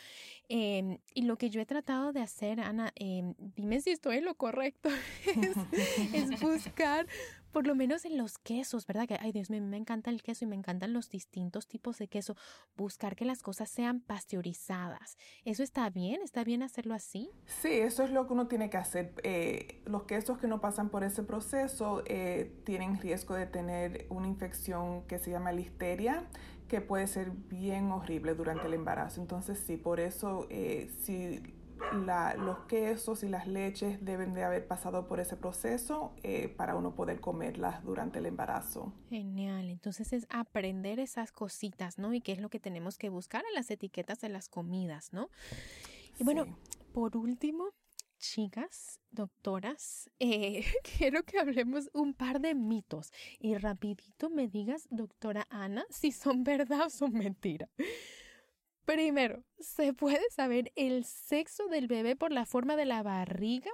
Em, 0.49 0.97
y 1.13 1.23
lo 1.23 1.37
que 1.37 1.51
yo 1.51 1.61
he 1.61 1.67
tratado 1.67 2.15
de 2.15 2.23
hacer, 2.23 2.61
Ana, 2.61 2.93
em, 2.95 3.35
dime 3.39 3.79
si 3.83 3.91
estoy 3.91 4.19
en 4.19 4.25
lo 4.25 4.37
correcto, 4.37 4.89
es 6.15 6.41
buscar 6.41 7.07
por 7.53 7.67
lo 7.67 7.75
menos 7.75 8.05
en 8.05 8.17
los 8.17 8.39
quesos, 8.39 8.87
¿verdad? 8.87 9.07
Que, 9.07 9.19
ay 9.21 9.33
Dios 9.33 9.51
mío, 9.51 9.63
me 9.63 9.77
encanta 9.77 10.11
el 10.11 10.23
queso 10.23 10.45
y 10.45 10.49
me 10.49 10.57
encantan 10.57 10.93
los 10.93 11.11
distintos 11.11 11.67
tipos 11.67 11.99
de 11.99 12.09
queso. 12.09 12.37
Buscar 12.77 13.17
que 13.17 13.25
las 13.25 13.43
cosas 13.43 13.69
sean 13.69 14.01
pasteurizadas. 14.01 15.17
¿Eso 15.45 15.63
está 15.63 15.89
bien? 15.91 16.23
¿Está 16.23 16.45
bien 16.45 16.63
hacerlo 16.63 16.95
así? 16.95 17.31
Sí, 17.47 17.73
eso 17.73 18.03
es 18.03 18.11
lo 18.11 18.27
que 18.27 18.33
uno 18.33 18.47
tiene 18.47 18.71
que 18.71 18.77
hacer. 18.77 19.15
Eh, 19.23 19.83
los 19.87 20.05
quesos 20.05 20.39
que 20.39 20.47
no 20.47 20.61
pasan 20.61 20.91
por 20.91 21.05
ese 21.05 21.23
proceso 21.23 22.03
eh, 22.07 22.61
tienen 22.65 22.99
riesgo 23.01 23.35
de 23.35 23.47
tener 23.47 24.07
una 24.11 24.29
infección 24.29 25.07
que 25.07 25.19
se 25.19 25.31
llama 25.31 25.53
listeria 25.53 26.29
que 26.69 26.81
puede 26.81 27.09
ser 27.09 27.33
bien 27.33 27.91
horrible 27.91 28.35
durante 28.35 28.69
el 28.69 28.75
embarazo. 28.75 29.21
Entonces 29.21 29.59
sí, 29.59 29.77
por 29.77 29.99
eso 29.99 30.47
eh, 30.51 30.89
si 31.03 31.43
los 32.39 32.59
quesos 32.67 33.23
y 33.23 33.29
las 33.29 33.47
leches 33.47 34.05
deben 34.05 34.35
de 34.35 34.45
haber 34.45 34.67
pasado 34.67 35.07
por 35.07 35.21
ese 35.21 35.37
proceso 35.37 36.15
eh, 36.23 36.49
para 36.49 36.77
uno 36.77 36.95
poder 36.95 37.21
comerlas 37.21 37.85
durante 37.85 38.19
el 38.19 38.27
embarazo. 38.27 38.93
Genial, 39.09 39.71
entonces 39.71 40.13
es 40.13 40.27
aprender 40.31 41.01
esas 41.01 41.33
cositas, 41.33 41.99
¿no? 41.99 42.15
Y 42.15 42.21
qué 42.21 42.33
es 42.33 42.41
lo 42.41 42.49
que 42.49 42.61
tenemos 42.61 42.99
que 42.99 43.09
buscar 43.09 43.45
en 43.49 43.55
las 43.55 43.71
etiquetas 43.71 44.21
de 44.21 44.29
las 44.29 44.49
comidas, 44.49 45.13
¿no? 45.13 45.29
Y 46.19 46.25
bueno, 46.25 46.47
por 46.93 47.17
último, 47.17 47.71
chicas, 48.19 49.01
doctoras, 49.11 50.11
eh, 50.21 50.65
quiero 50.99 51.25
que 51.25 51.39
hablemos 51.39 51.91
un 51.93 52.15
par 52.15 52.41
de 52.41 52.55
mitos 52.55 53.13
y 53.39 53.57
rapidito 53.57 54.31
me 54.31 54.49
digas, 54.49 54.87
doctora 54.91 55.47
Ana, 55.51 55.85
si 55.91 56.13
son 56.13 56.45
verdad 56.45 56.87
o 56.87 56.91
son 56.91 57.13
mentira. 57.13 57.69
Primero, 58.91 59.45
¿se 59.61 59.93
puede 59.93 60.29
saber 60.31 60.73
el 60.75 61.05
sexo 61.05 61.69
del 61.69 61.87
bebé 61.87 62.17
por 62.17 62.33
la 62.33 62.45
forma 62.45 62.75
de 62.75 62.87
la 62.87 63.05
barriga? 63.05 63.71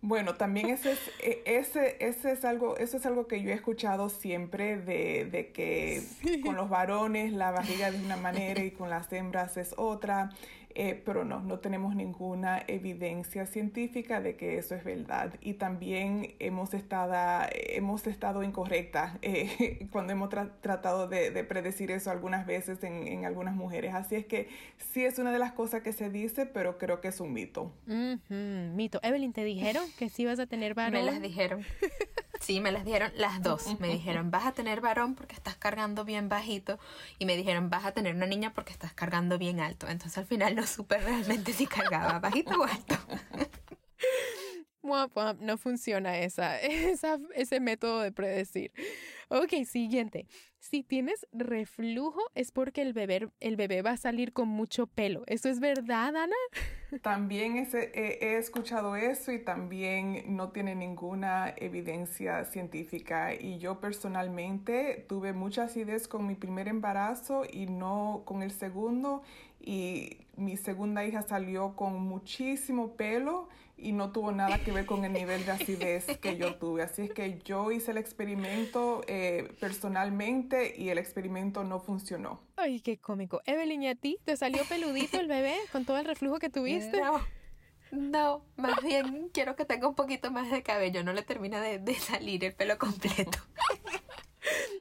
Bueno, 0.00 0.34
también 0.34 0.68
ese 0.70 0.92
es, 0.92 1.10
e, 1.20 1.42
ese, 1.46 1.96
ese 2.04 2.32
es 2.32 2.44
algo, 2.44 2.76
eso 2.76 2.96
es 2.96 3.06
algo 3.06 3.28
que 3.28 3.40
yo 3.40 3.50
he 3.50 3.54
escuchado 3.54 4.08
siempre 4.08 4.76
de, 4.76 5.26
de 5.26 5.52
que 5.52 6.02
con 6.42 6.56
los 6.56 6.68
varones 6.68 7.32
la 7.32 7.52
barriga 7.52 7.86
es 7.88 7.94
de 8.00 8.04
una 8.04 8.16
manera 8.16 8.64
y 8.64 8.72
con 8.72 8.90
las 8.90 9.12
hembras 9.12 9.56
es 9.56 9.72
otra. 9.76 10.30
Eh, 10.74 11.00
pero 11.04 11.24
no, 11.24 11.40
no 11.40 11.58
tenemos 11.58 11.94
ninguna 11.94 12.62
evidencia 12.66 13.46
científica 13.46 14.20
de 14.20 14.36
que 14.36 14.58
eso 14.58 14.74
es 14.74 14.84
verdad. 14.84 15.34
Y 15.40 15.54
también 15.54 16.34
hemos 16.38 16.74
estado, 16.74 17.14
hemos 17.52 18.06
estado 18.06 18.42
incorrectas 18.42 19.18
eh, 19.22 19.86
cuando 19.90 20.12
hemos 20.12 20.30
tratado 20.30 21.08
de, 21.08 21.30
predecir 21.44 21.90
eso 21.90 22.10
algunas 22.10 22.46
veces 22.46 22.82
en, 22.84 23.24
algunas 23.24 23.54
mujeres. 23.54 23.94
Así 23.94 24.14
es 24.14 24.26
que 24.26 24.48
sí 24.92 25.04
es 25.04 25.18
una 25.18 25.32
de 25.32 25.38
las 25.38 25.52
cosas 25.52 25.82
que 25.82 25.92
se 25.92 26.10
dice, 26.10 26.46
pero 26.46 26.78
creo 26.78 27.00
que 27.00 27.08
es 27.08 27.20
un 27.20 27.32
mito. 27.32 27.72
Mito. 27.86 29.00
Evelyn, 29.02 29.32
¿te 29.32 29.44
dijeron 29.44 29.84
que 29.98 30.08
sí 30.08 30.24
vas 30.24 30.38
a 30.38 30.46
tener 30.46 30.74
varón? 30.74 30.92
Me 30.92 31.02
las 31.02 31.20
dijeron. 31.20 31.64
Sí, 32.42 32.60
me 32.60 32.72
las 32.72 32.84
dieron 32.84 33.12
las 33.14 33.40
dos. 33.40 33.78
Me 33.78 33.86
dijeron, 33.86 34.32
vas 34.32 34.46
a 34.46 34.52
tener 34.52 34.80
varón 34.80 35.14
porque 35.14 35.34
estás 35.34 35.54
cargando 35.56 36.04
bien 36.04 36.28
bajito. 36.28 36.80
Y 37.20 37.24
me 37.24 37.36
dijeron, 37.36 37.70
vas 37.70 37.84
a 37.84 37.92
tener 37.92 38.16
una 38.16 38.26
niña 38.26 38.52
porque 38.52 38.72
estás 38.72 38.92
cargando 38.92 39.38
bien 39.38 39.60
alto. 39.60 39.88
Entonces 39.88 40.18
al 40.18 40.26
final 40.26 40.56
no 40.56 40.61
supe 40.66 40.98
realmente 40.98 41.52
si 41.52 41.66
cargaba 41.66 42.18
bajito 42.18 42.60
o 42.60 42.64
alto. 42.64 42.96
no 45.40 45.56
funciona 45.58 46.18
esa, 46.18 46.60
esa, 46.60 47.18
ese 47.34 47.60
método 47.60 48.00
de 48.00 48.12
predecir. 48.12 48.72
Ok, 49.28 49.64
siguiente. 49.64 50.26
Si 50.58 50.82
tienes 50.82 51.26
reflujo 51.32 52.20
es 52.34 52.52
porque 52.52 52.82
el 52.82 52.92
bebé, 52.92 53.28
el 53.40 53.56
bebé 53.56 53.82
va 53.82 53.92
a 53.92 53.96
salir 53.96 54.32
con 54.32 54.48
mucho 54.48 54.86
pelo. 54.86 55.24
¿Eso 55.26 55.48
es 55.48 55.58
verdad, 55.58 56.14
Ana? 56.14 56.36
También 57.00 57.56
he 57.56 58.36
escuchado 58.36 58.94
eso 58.94 59.32
y 59.32 59.38
también 59.38 60.36
no 60.36 60.50
tiene 60.50 60.74
ninguna 60.74 61.54
evidencia 61.56 62.44
científica. 62.44 63.34
Y 63.34 63.58
yo 63.58 63.80
personalmente 63.80 65.04
tuve 65.08 65.32
mucha 65.32 65.64
acidez 65.64 66.06
con 66.06 66.26
mi 66.26 66.34
primer 66.34 66.68
embarazo 66.68 67.42
y 67.50 67.66
no 67.66 68.22
con 68.24 68.42
el 68.42 68.52
segundo. 68.52 69.22
Y 69.64 70.26
mi 70.36 70.56
segunda 70.56 71.04
hija 71.04 71.22
salió 71.22 71.76
con 71.76 72.00
muchísimo 72.00 72.96
pelo 72.96 73.48
y 73.76 73.92
no 73.92 74.12
tuvo 74.12 74.32
nada 74.32 74.58
que 74.58 74.72
ver 74.72 74.86
con 74.86 75.04
el 75.04 75.12
nivel 75.12 75.44
de 75.44 75.52
acidez 75.52 76.06
que 76.18 76.36
yo 76.36 76.56
tuve. 76.56 76.82
Así 76.82 77.02
es 77.02 77.12
que 77.12 77.38
yo 77.44 77.70
hice 77.70 77.92
el 77.92 77.96
experimento 77.96 79.02
eh, 79.06 79.52
personalmente 79.60 80.74
y 80.76 80.88
el 80.88 80.98
experimento 80.98 81.64
no 81.64 81.80
funcionó. 81.80 82.40
Ay, 82.56 82.80
qué 82.80 82.98
cómico. 82.98 83.40
Evelyn, 83.46 83.82
¿y 83.82 83.88
a 83.88 83.94
ti? 83.94 84.18
¿Te 84.24 84.36
salió 84.36 84.64
peludito 84.64 85.18
el 85.18 85.28
bebé 85.28 85.56
con 85.70 85.84
todo 85.84 85.98
el 85.98 86.04
reflujo 86.04 86.38
que 86.38 86.50
tuviste? 86.50 87.00
No. 87.00 87.20
No, 87.92 88.42
más 88.56 88.82
bien 88.82 89.28
quiero 89.34 89.54
que 89.54 89.66
tenga 89.66 89.86
un 89.86 89.94
poquito 89.94 90.30
más 90.30 90.50
de 90.50 90.62
cabello, 90.62 91.04
no 91.04 91.12
le 91.12 91.20
termina 91.22 91.60
de, 91.60 91.78
de 91.78 91.94
salir 91.94 92.42
el 92.42 92.54
pelo 92.54 92.78
completo. 92.78 93.38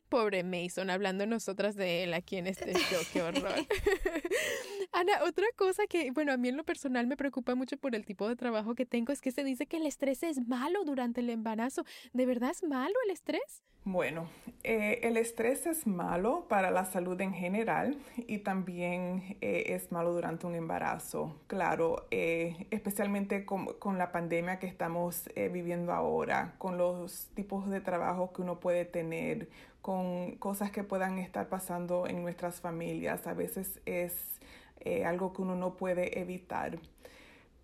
Pobre 0.07 0.43
Mason, 0.43 0.89
hablando 0.89 1.25
nosotras 1.25 1.75
de 1.75 2.03
él 2.03 2.13
aquí 2.13 2.37
en 2.37 2.47
este 2.47 2.73
show, 2.73 3.01
qué 3.11 3.21
horror. 3.21 3.53
Ana, 4.93 5.23
otra 5.23 5.45
cosa 5.55 5.87
que, 5.87 6.11
bueno, 6.11 6.33
a 6.33 6.37
mí 6.37 6.49
en 6.49 6.57
lo 6.57 6.65
personal 6.65 7.07
me 7.07 7.15
preocupa 7.15 7.55
mucho 7.55 7.77
por 7.77 7.95
el 7.95 8.05
tipo 8.05 8.27
de 8.27 8.35
trabajo 8.35 8.75
que 8.75 8.85
tengo 8.85 9.13
es 9.13 9.21
que 9.21 9.31
se 9.31 9.43
dice 9.43 9.65
que 9.65 9.77
el 9.77 9.85
estrés 9.85 10.21
es 10.21 10.45
malo 10.47 10.83
durante 10.83 11.21
el 11.21 11.29
embarazo. 11.29 11.85
¿De 12.11 12.25
verdad 12.25 12.51
es 12.51 12.61
malo 12.63 12.93
el 13.05 13.11
estrés? 13.11 13.63
Bueno, 13.83 14.29
eh, 14.63 14.99
el 15.03 15.17
estrés 15.17 15.65
es 15.65 15.87
malo 15.87 16.45
para 16.49 16.69
la 16.71 16.85
salud 16.85 17.19
en 17.19 17.33
general 17.33 17.97
y 18.15 18.39
también 18.39 19.37
eh, 19.41 19.63
es 19.67 19.91
malo 19.93 20.13
durante 20.13 20.45
un 20.45 20.55
embarazo. 20.55 21.39
Claro, 21.47 22.05
eh, 22.11 22.67
especialmente 22.69 23.45
con, 23.45 23.73
con, 23.79 23.97
la 23.97 24.11
pandemia 24.11 24.59
que 24.59 24.67
estamos 24.67 25.29
viviendo 25.51 25.93
ahora, 25.93 26.53
con 26.57 26.77
los 26.77 27.29
tipos 27.33 27.69
de 27.69 27.79
trabajo 27.81 28.33
que 28.33 28.41
uno 28.41 28.59
puede 28.59 28.85
tener, 28.85 29.49
con 29.81 30.35
cosas 30.35 30.69
que 30.69 30.83
puedan 30.83 31.17
estar 31.17 31.49
pasando 31.49 32.07
en 32.07 32.21
nuestras 32.21 32.61
familias. 32.61 33.25
A 33.25 33.33
veces 33.33 33.79
es 33.85 34.40
eh, 34.85 35.05
algo 35.05 35.33
que 35.33 35.41
uno 35.41 35.55
no 35.55 35.77
puede 35.77 36.19
evitar. 36.19 36.79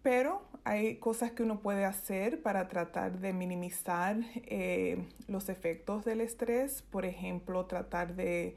Pero 0.04 0.42
hay 0.64 0.98
cosas 0.98 1.32
que 1.32 1.44
uno 1.44 1.60
puede 1.60 1.84
hacer 1.86 2.42
para 2.42 2.68
tratar 2.68 3.20
de 3.20 3.34
minimizar 3.34 4.18
eh, 4.46 5.04
los 5.28 5.50
efectos 5.50 6.06
del 6.06 6.22
estrés. 6.22 6.82
Por 6.82 7.06
ejemplo, 7.06 7.66
tratar 7.66 8.16
de 8.16 8.56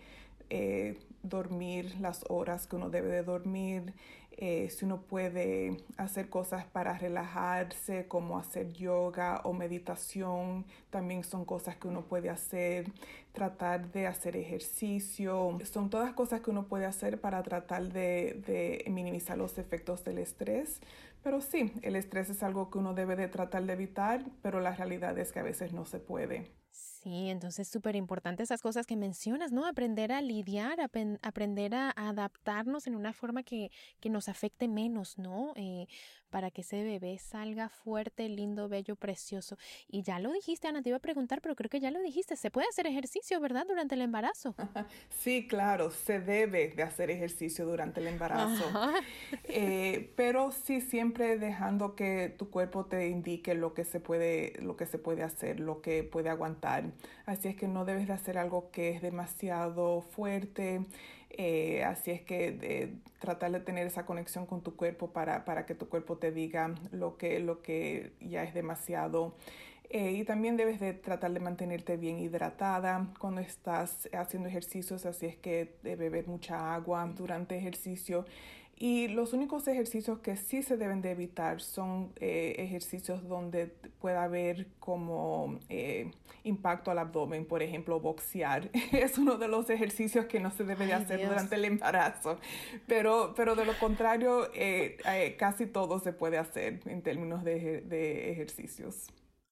eh, 0.51 0.99
dormir 1.23 1.97
las 2.01 2.25
horas 2.29 2.67
que 2.67 2.77
uno 2.77 2.91
debe 2.91 3.09
de 3.09 3.23
dormir, 3.23 3.95
eh, 4.43 4.71
si 4.71 4.87
uno 4.87 5.03
puede 5.03 5.77
hacer 5.99 6.31
cosas 6.31 6.65
para 6.65 6.97
relajarse, 6.97 8.09
como 8.09 8.39
hacer 8.39 8.73
yoga 8.73 9.43
o 9.45 9.53
meditación, 9.53 10.65
también 10.89 11.25
son 11.25 11.45
cosas 11.45 11.77
que 11.77 11.89
uno 11.89 12.03
puede 12.07 12.31
hacer, 12.31 12.91
tratar 13.33 13.93
de 13.93 14.07
hacer 14.07 14.37
ejercicio, 14.37 15.59
son 15.71 15.91
todas 15.91 16.15
cosas 16.15 16.41
que 16.41 16.51
uno 16.51 16.67
puede 16.69 16.87
hacer 16.87 17.21
para 17.21 17.43
tratar 17.43 17.93
de, 17.93 18.43
de 18.47 18.85
minimizar 18.91 19.37
los 19.37 19.59
efectos 19.59 20.05
del 20.05 20.19
estrés. 20.19 20.81
Pero 21.23 21.43
sí, 21.43 21.73
el 21.83 21.95
estrés 21.97 22.31
es 22.31 22.43
algo 22.43 22.71
que 22.71 22.79
uno 22.79 22.95
debe 22.95 23.17
de 23.17 23.29
tratar 23.29 23.65
de 23.65 23.75
evitar, 23.75 24.25
pero 24.43 24.61
la 24.61 24.75
realidad 24.75 25.19
es 25.19 25.33
que 25.33 25.41
a 25.41 25.43
veces 25.43 25.73
no 25.75 25.85
se 25.85 25.99
puede. 25.99 26.60
Sí, 27.03 27.31
entonces 27.31 27.67
súper 27.67 27.97
importante 27.97 28.43
esas 28.43 28.61
cosas 28.61 28.87
que 28.87 28.95
mencionas, 28.95 29.53
¿no? 29.53 29.67
Aprender 29.67 30.13
a 30.13 30.21
lidiar, 30.21 30.79
aprender 31.23 31.75
a 31.75 31.93
adaptarnos 31.97 32.87
en 32.87 32.95
una 32.95 33.15
forma 33.15 33.43
que, 33.43 33.71
que 34.01 34.11
nos 34.11 34.29
afecte 34.29 34.69
menos, 34.69 35.17
¿no? 35.17 35.55
Eh, 35.57 35.87
para 36.31 36.51
que 36.51 36.61
ese 36.63 36.83
bebé 36.83 37.19
salga 37.19 37.69
fuerte, 37.69 38.29
lindo, 38.29 38.69
bello, 38.69 38.97
precioso. 38.97 39.59
Y 39.89 40.03
ya 40.03 40.19
lo 40.19 40.33
dijiste, 40.33 40.69
Ana, 40.69 40.81
te 40.83 40.89
iba 40.89 40.97
a 40.97 41.01
preguntar, 41.01 41.41
pero 41.43 41.57
creo 41.57 41.69
que 41.69 41.81
ya 41.81 41.91
lo 41.91 42.01
dijiste, 42.01 42.37
se 42.37 42.51
puede 42.51 42.69
hacer 42.69 42.87
ejercicio, 42.87 43.41
¿verdad? 43.41 43.67
Durante 43.69 43.95
el 43.95 44.03
embarazo. 44.03 44.55
Sí, 45.21 45.47
claro, 45.47 45.91
se 45.91 46.21
debe 46.21 46.69
de 46.69 46.83
hacer 46.83 47.11
ejercicio 47.11 47.67
durante 47.67 48.01
el 48.01 48.07
embarazo. 48.07 48.65
Eh, 49.45 50.13
pero 50.17 50.53
sí, 50.53 50.81
siempre 50.81 51.37
dejando 51.39 51.95
que 51.95 52.35
tu 52.39 52.49
cuerpo 52.49 52.87
te 52.87 53.09
indique 53.09 53.55
lo 53.55 53.75
que 53.75 53.85
se 53.85 54.01
puede, 54.01 54.55
lo 54.61 54.77
que 54.77 54.87
se 54.87 54.99
puede 54.99 55.23
hacer, 55.23 55.61
lo 55.61 55.83
que 55.83 56.05
puede 56.05 56.31
aguantar. 56.31 56.90
Así 57.27 57.49
es 57.49 57.57
que 57.57 57.69
no 57.69 57.85
debes 57.85 58.07
de 58.07 58.13
hacer 58.13 58.39
algo 58.39 58.71
que 58.71 58.91
es 58.91 59.03
demasiado 59.03 60.03
fuerte. 60.03 60.87
Eh, 61.31 61.85
así 61.85 62.11
es 62.11 62.23
que 62.23 62.99
tratar 63.21 63.53
de 63.53 63.61
tener 63.61 63.87
esa 63.87 64.05
conexión 64.05 64.47
con 64.47 64.63
tu 64.63 64.77
cuerpo 64.77 65.13
para, 65.13 65.45
para, 65.45 65.65
que 65.67 65.75
tu 65.75 65.89
cuerpo 65.89 66.19
te 66.19 66.33
diga 66.33 66.75
lo 66.91 67.17
que, 67.17 67.39
lo 67.39 67.63
que 67.63 68.13
ya 68.21 68.43
es 68.43 68.55
demasiado. 68.55 69.35
Eh, 69.93 70.13
y 70.13 70.25
también 70.25 70.57
debes 70.57 70.79
de 70.79 70.93
tratar 70.93 71.33
de 71.33 71.41
mantenerte 71.41 71.97
bien 71.97 72.21
hidratada 72.21 73.09
cuando 73.19 73.41
estás 73.41 74.09
haciendo 74.13 74.49
ejercicios, 74.49 75.05
así 75.05 75.27
es 75.27 75.37
que 75.37 75.75
de 75.83 75.97
beber 75.97 76.29
mucha 76.29 76.75
agua 76.75 77.13
durante 77.17 77.59
ejercicio. 77.59 78.25
Y 78.83 79.09
los 79.09 79.35
únicos 79.35 79.69
ejercicios 79.69 80.21
que 80.21 80.37
sí 80.37 80.63
se 80.63 80.79
deben 80.79 81.03
de 81.03 81.11
evitar 81.11 81.61
son 81.61 82.15
eh, 82.17 82.55
ejercicios 82.57 83.29
donde 83.29 83.67
pueda 84.01 84.23
haber 84.25 84.69
como 84.79 85.61
eh, 85.69 86.11
impacto 86.45 86.91
al 86.91 86.99
abdomen, 86.99 87.45
por 87.45 87.63
ejemplo, 87.63 88.01
boxear. 88.01 88.71
es 88.93 89.19
uno 89.19 89.37
de 89.37 89.49
los 89.49 89.69
ejercicios 89.69 90.25
que 90.25 90.41
no 90.41 90.51
se 90.51 90.65
debe 90.65 90.87
de 90.87 90.95
hacer 90.95 91.29
durante 91.29 91.57
el 91.57 91.67
embarazo. 91.67 92.39
Pero, 92.87 93.35
pero 93.37 93.55
de 93.55 93.67
lo 93.67 93.79
contrario, 93.79 94.51
casi 95.37 95.67
todo 95.67 95.99
se 95.99 96.15
puede 96.15 96.39
hacer 96.39 96.81
en 96.87 97.03
términos 97.03 97.45
de, 97.45 97.83
de 97.83 98.33
ejercicios. 98.33 99.09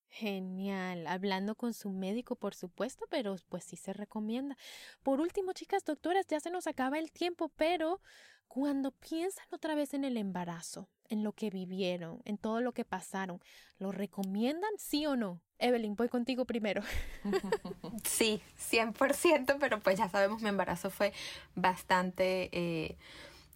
Genial, 0.08 1.06
hablando 1.06 1.54
con 1.54 1.74
su 1.74 1.90
médico, 1.90 2.34
por 2.34 2.54
supuesto, 2.54 3.04
pero 3.10 3.36
pues 3.50 3.64
sí 3.64 3.76
se 3.76 3.92
recomienda. 3.92 4.56
Por 5.02 5.20
último, 5.20 5.52
chicas 5.52 5.84
doctoras, 5.84 6.26
ya 6.26 6.40
se 6.40 6.50
nos 6.50 6.66
acaba 6.66 6.98
el 6.98 7.12
tiempo, 7.12 7.50
pero 7.50 8.00
cuando 8.48 8.90
piensan 8.90 9.46
otra 9.50 9.74
vez 9.74 9.94
en 9.94 10.04
el 10.04 10.16
embarazo, 10.16 10.88
en 11.08 11.22
lo 11.22 11.32
que 11.32 11.50
vivieron, 11.50 12.20
en 12.24 12.38
todo 12.38 12.60
lo 12.60 12.72
que 12.72 12.84
pasaron, 12.84 13.40
¿lo 13.78 13.92
recomiendan 13.92 14.70
sí 14.78 15.06
o 15.06 15.16
no? 15.16 15.40
Evelyn, 15.58 15.94
voy 15.96 16.08
contigo 16.08 16.44
primero. 16.44 16.82
sí, 18.04 18.40
100%, 18.70 19.56
pero 19.60 19.80
pues 19.80 19.98
ya 19.98 20.08
sabemos, 20.08 20.42
mi 20.42 20.48
embarazo 20.48 20.90
fue 20.90 21.12
bastante... 21.54 22.48
Eh, 22.52 22.96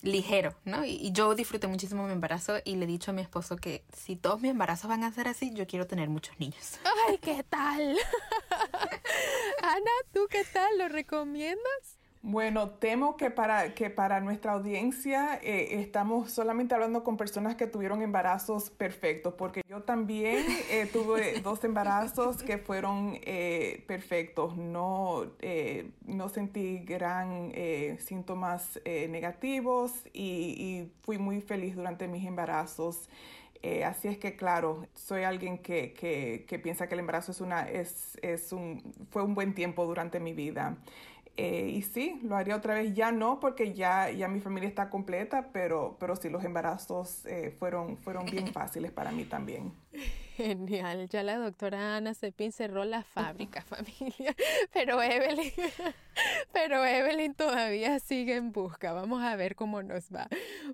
ligero, 0.02 0.57
¿no? 0.64 0.85
Y, 0.85 1.12
yo 1.12 1.35
disfruté 1.35 1.68
muchísimo 1.68 2.05
mi 2.07 2.12
embarazo 2.12 2.57
y 2.64 2.74
le 2.74 2.85
he 2.85 2.88
dicho 2.88 3.12
a 3.12 3.14
mi 3.14 3.22
esposo 3.22 3.57
que 3.57 3.85
si 3.96 4.16
todos 4.16 4.40
mis 4.40 4.50
embarazos 4.50 4.88
van 4.88 5.05
a 5.05 5.12
ser 5.12 5.28
así, 5.28 5.52
yo 5.55 5.66
quiero 5.66 5.87
tener 5.87 6.09
muchos 6.09 6.38
niños. 6.40 6.81
¡Ay, 7.07 7.18
qué 7.18 7.44
tal! 7.48 7.96
Ana, 9.62 9.90
¿tú 10.12 10.26
qué 10.28 10.44
tal? 10.52 10.76
¿Lo 10.76 10.88
recomiendas? 10.88 12.01
Bueno, 12.24 12.70
temo 12.70 13.16
que 13.16 13.30
para, 13.30 13.74
que 13.74 13.90
para 13.90 14.20
nuestra 14.20 14.52
audiencia 14.52 15.40
eh, 15.42 15.80
estamos 15.80 16.30
solamente 16.30 16.72
hablando 16.72 17.02
con 17.02 17.16
personas 17.16 17.56
que 17.56 17.66
tuvieron 17.66 18.00
embarazos 18.00 18.70
perfectos, 18.70 19.35
porque 19.35 19.62
yo 19.68 19.82
también 19.82 20.46
eh, 20.70 20.88
tuve 20.92 21.40
dos 21.42 21.64
embarazos 21.64 22.44
que 22.44 22.58
fueron 22.58 23.18
eh, 23.22 23.82
perfectos. 23.88 24.56
No, 24.56 25.32
no 26.06 26.28
sentí 26.28 26.78
gran 26.85 27.52
síntomas 27.98 28.80
negativos 28.85 29.92
y, 30.12 30.92
fui 31.02 31.18
muy 31.18 31.40
feliz 31.40 31.74
durante 31.74 32.06
mis 32.06 32.24
embarazos. 32.24 33.08
así 33.85 34.06
es 34.06 34.18
que, 34.18 34.37
claro, 34.37 34.87
soy 34.94 35.24
alguien 35.24 35.58
que, 35.58 35.92
que, 35.92 36.44
que, 36.46 36.58
piensa 36.61 36.87
que 36.87 36.94
el 36.94 37.00
embarazo 37.00 37.32
es 37.32 37.40
una, 37.40 37.68
es, 37.68 38.16
es 38.22 38.52
un, 38.52 38.80
fue 39.11 39.22
un 39.22 39.35
buen 39.35 39.54
tiempo 39.54 39.85
durante 39.87 40.20
mi 40.20 40.32
vida. 40.32 40.76
Eh, 41.36 41.70
y 41.74 41.82
sí, 41.82 42.20
lo 42.22 42.36
haría 42.36 42.56
otra 42.56 42.74
vez. 42.74 42.94
Ya 42.94 43.10
no, 43.10 43.40
porque 43.40 43.72
ya, 43.72 44.10
ya 44.10 44.28
mi 44.28 44.40
familia 44.40 44.68
está 44.68 44.90
completa, 44.90 45.48
pero, 45.52 45.96
pero 45.98 46.14
sí, 46.16 46.28
los 46.28 46.44
embarazos 46.44 47.24
eh, 47.26 47.54
fueron, 47.58 47.96
fueron 47.96 48.26
bien 48.26 48.46
fáciles 48.52 48.92
para 48.92 49.12
mí 49.12 49.24
también. 49.24 49.72
Genial, 50.36 51.08
ya 51.08 51.22
la 51.22 51.36
doctora 51.36 51.96
Ana 51.96 52.14
Cepín 52.14 52.52
cerró 52.52 52.84
la 52.84 53.02
fábrica, 53.02 53.62
familia, 53.66 54.34
pero 54.72 55.02
Evelyn, 55.02 55.52
pero 56.52 56.84
Evelyn 56.84 57.34
todavía 57.34 57.98
sigue 57.98 58.36
en 58.36 58.52
busca. 58.52 58.92
Vamos 58.92 59.22
a 59.22 59.36
ver 59.36 59.56
cómo 59.56 59.82
nos 59.82 60.10
va. 60.10 60.28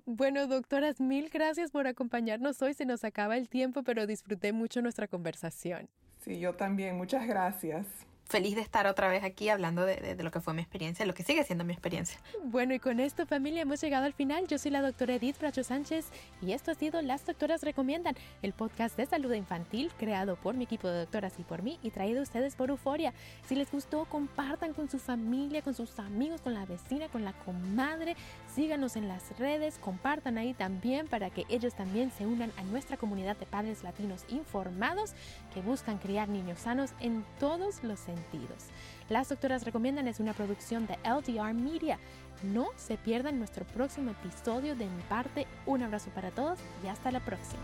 Bueno, 0.05 0.47
doctoras, 0.47 0.99
mil 0.99 1.29
gracias 1.29 1.71
por 1.71 1.87
acompañarnos 1.87 2.61
hoy. 2.61 2.73
Se 2.73 2.85
nos 2.85 3.03
acaba 3.03 3.37
el 3.37 3.49
tiempo, 3.49 3.83
pero 3.83 4.07
disfruté 4.07 4.53
mucho 4.53 4.81
nuestra 4.81 5.07
conversación. 5.07 5.89
Sí, 6.19 6.39
yo 6.39 6.55
también. 6.55 6.97
Muchas 6.97 7.25
gracias 7.27 7.85
feliz 8.29 8.55
de 8.55 8.61
estar 8.61 8.85
otra 8.85 9.07
vez 9.07 9.23
aquí 9.23 9.49
hablando 9.49 9.83
de, 9.85 10.15
lo 10.19 10.29
que 10.29 10.39
fue 10.39 10.53
mi 10.53 10.61
experiencia, 10.61 11.05
lo 11.05 11.15
que 11.15 11.23
sigue 11.23 11.43
siendo 11.43 11.65
mi 11.65 11.73
experiencia. 11.73 12.19
Bueno, 12.43 12.75
y 12.75 12.79
con 12.79 12.99
esto 12.99 13.25
familia 13.25 13.63
hemos 13.63 13.81
llegado 13.81 14.05
al 14.05 14.13
final. 14.13 14.47
Yo 14.47 14.59
soy 14.59 14.69
la 14.69 14.81
doctora 14.81 15.15
Edith 15.15 15.39
Bracho 15.39 15.63
Sánchez 15.63 16.05
y 16.41 16.53
esto 16.53 16.71
ha 16.71 16.75
sido 16.75 17.01
Las 17.01 17.25
Doctoras 17.25 17.63
Recomiendan, 17.63 18.15
el 18.43 18.53
podcast 18.53 18.95
de 18.97 19.07
salud 19.07 19.33
infantil 19.33 19.91
creado 19.97 20.35
por 20.35 20.55
mi 20.55 20.65
equipo 20.65 20.87
de 20.87 20.99
doctoras 20.99 21.33
y 21.39 21.43
por 21.43 21.63
mí 21.63 21.79
y 21.81 21.89
traído 21.89 22.19
a 22.19 22.23
ustedes 22.23 22.55
por 22.55 22.69
Euforia. 22.69 23.13
Si 23.47 23.55
les 23.55 23.71
gustó, 23.71 24.05
compartan 24.05 24.73
con 24.73 24.89
su 24.89 24.99
familia, 24.99 25.63
con 25.63 25.73
sus 25.73 25.97
amigos, 25.97 26.41
con 26.41 26.53
la 26.53 26.65
vecina, 26.65 27.07
con 27.09 27.25
la 27.25 27.33
comadre. 27.33 28.15
Síganos 28.59 28.97
en 28.97 29.07
las 29.07 29.39
redes, 29.39 29.79
compartan 29.79 30.37
ahí 30.37 30.53
también 30.53 31.07
para 31.07 31.29
que 31.29 31.45
ellos 31.47 31.75
también 31.75 32.11
se 32.11 32.25
unan 32.25 32.51
a 32.57 32.63
nuestra 32.63 32.97
comunidad 32.97 33.37
de 33.37 33.45
padres 33.45 33.83
latinos 33.83 34.25
informados 34.27 35.13
que 35.53 35.61
buscan 35.61 35.97
criar 35.97 36.27
niños 36.27 36.59
sanos 36.59 36.91
en 36.99 37.23
todos 37.39 37.81
los 37.85 38.01
sentidos 38.01 38.65
las 39.09 39.29
doctoras 39.29 39.65
recomiendan 39.65 40.07
es 40.07 40.19
una 40.19 40.33
producción 40.33 40.87
de 40.87 40.97
LDR 41.03 41.53
Media. 41.53 41.99
No 42.43 42.67
se 42.77 42.95
pierdan 42.95 43.39
nuestro 43.39 43.65
próximo 43.65 44.11
episodio 44.11 44.75
de 44.75 44.85
mi 44.85 45.01
parte. 45.09 45.47
Un 45.65 45.81
abrazo 45.81 46.11
para 46.11 46.31
todos 46.31 46.59
y 46.83 46.87
hasta 46.87 47.11
la 47.11 47.19
próxima. 47.19 47.63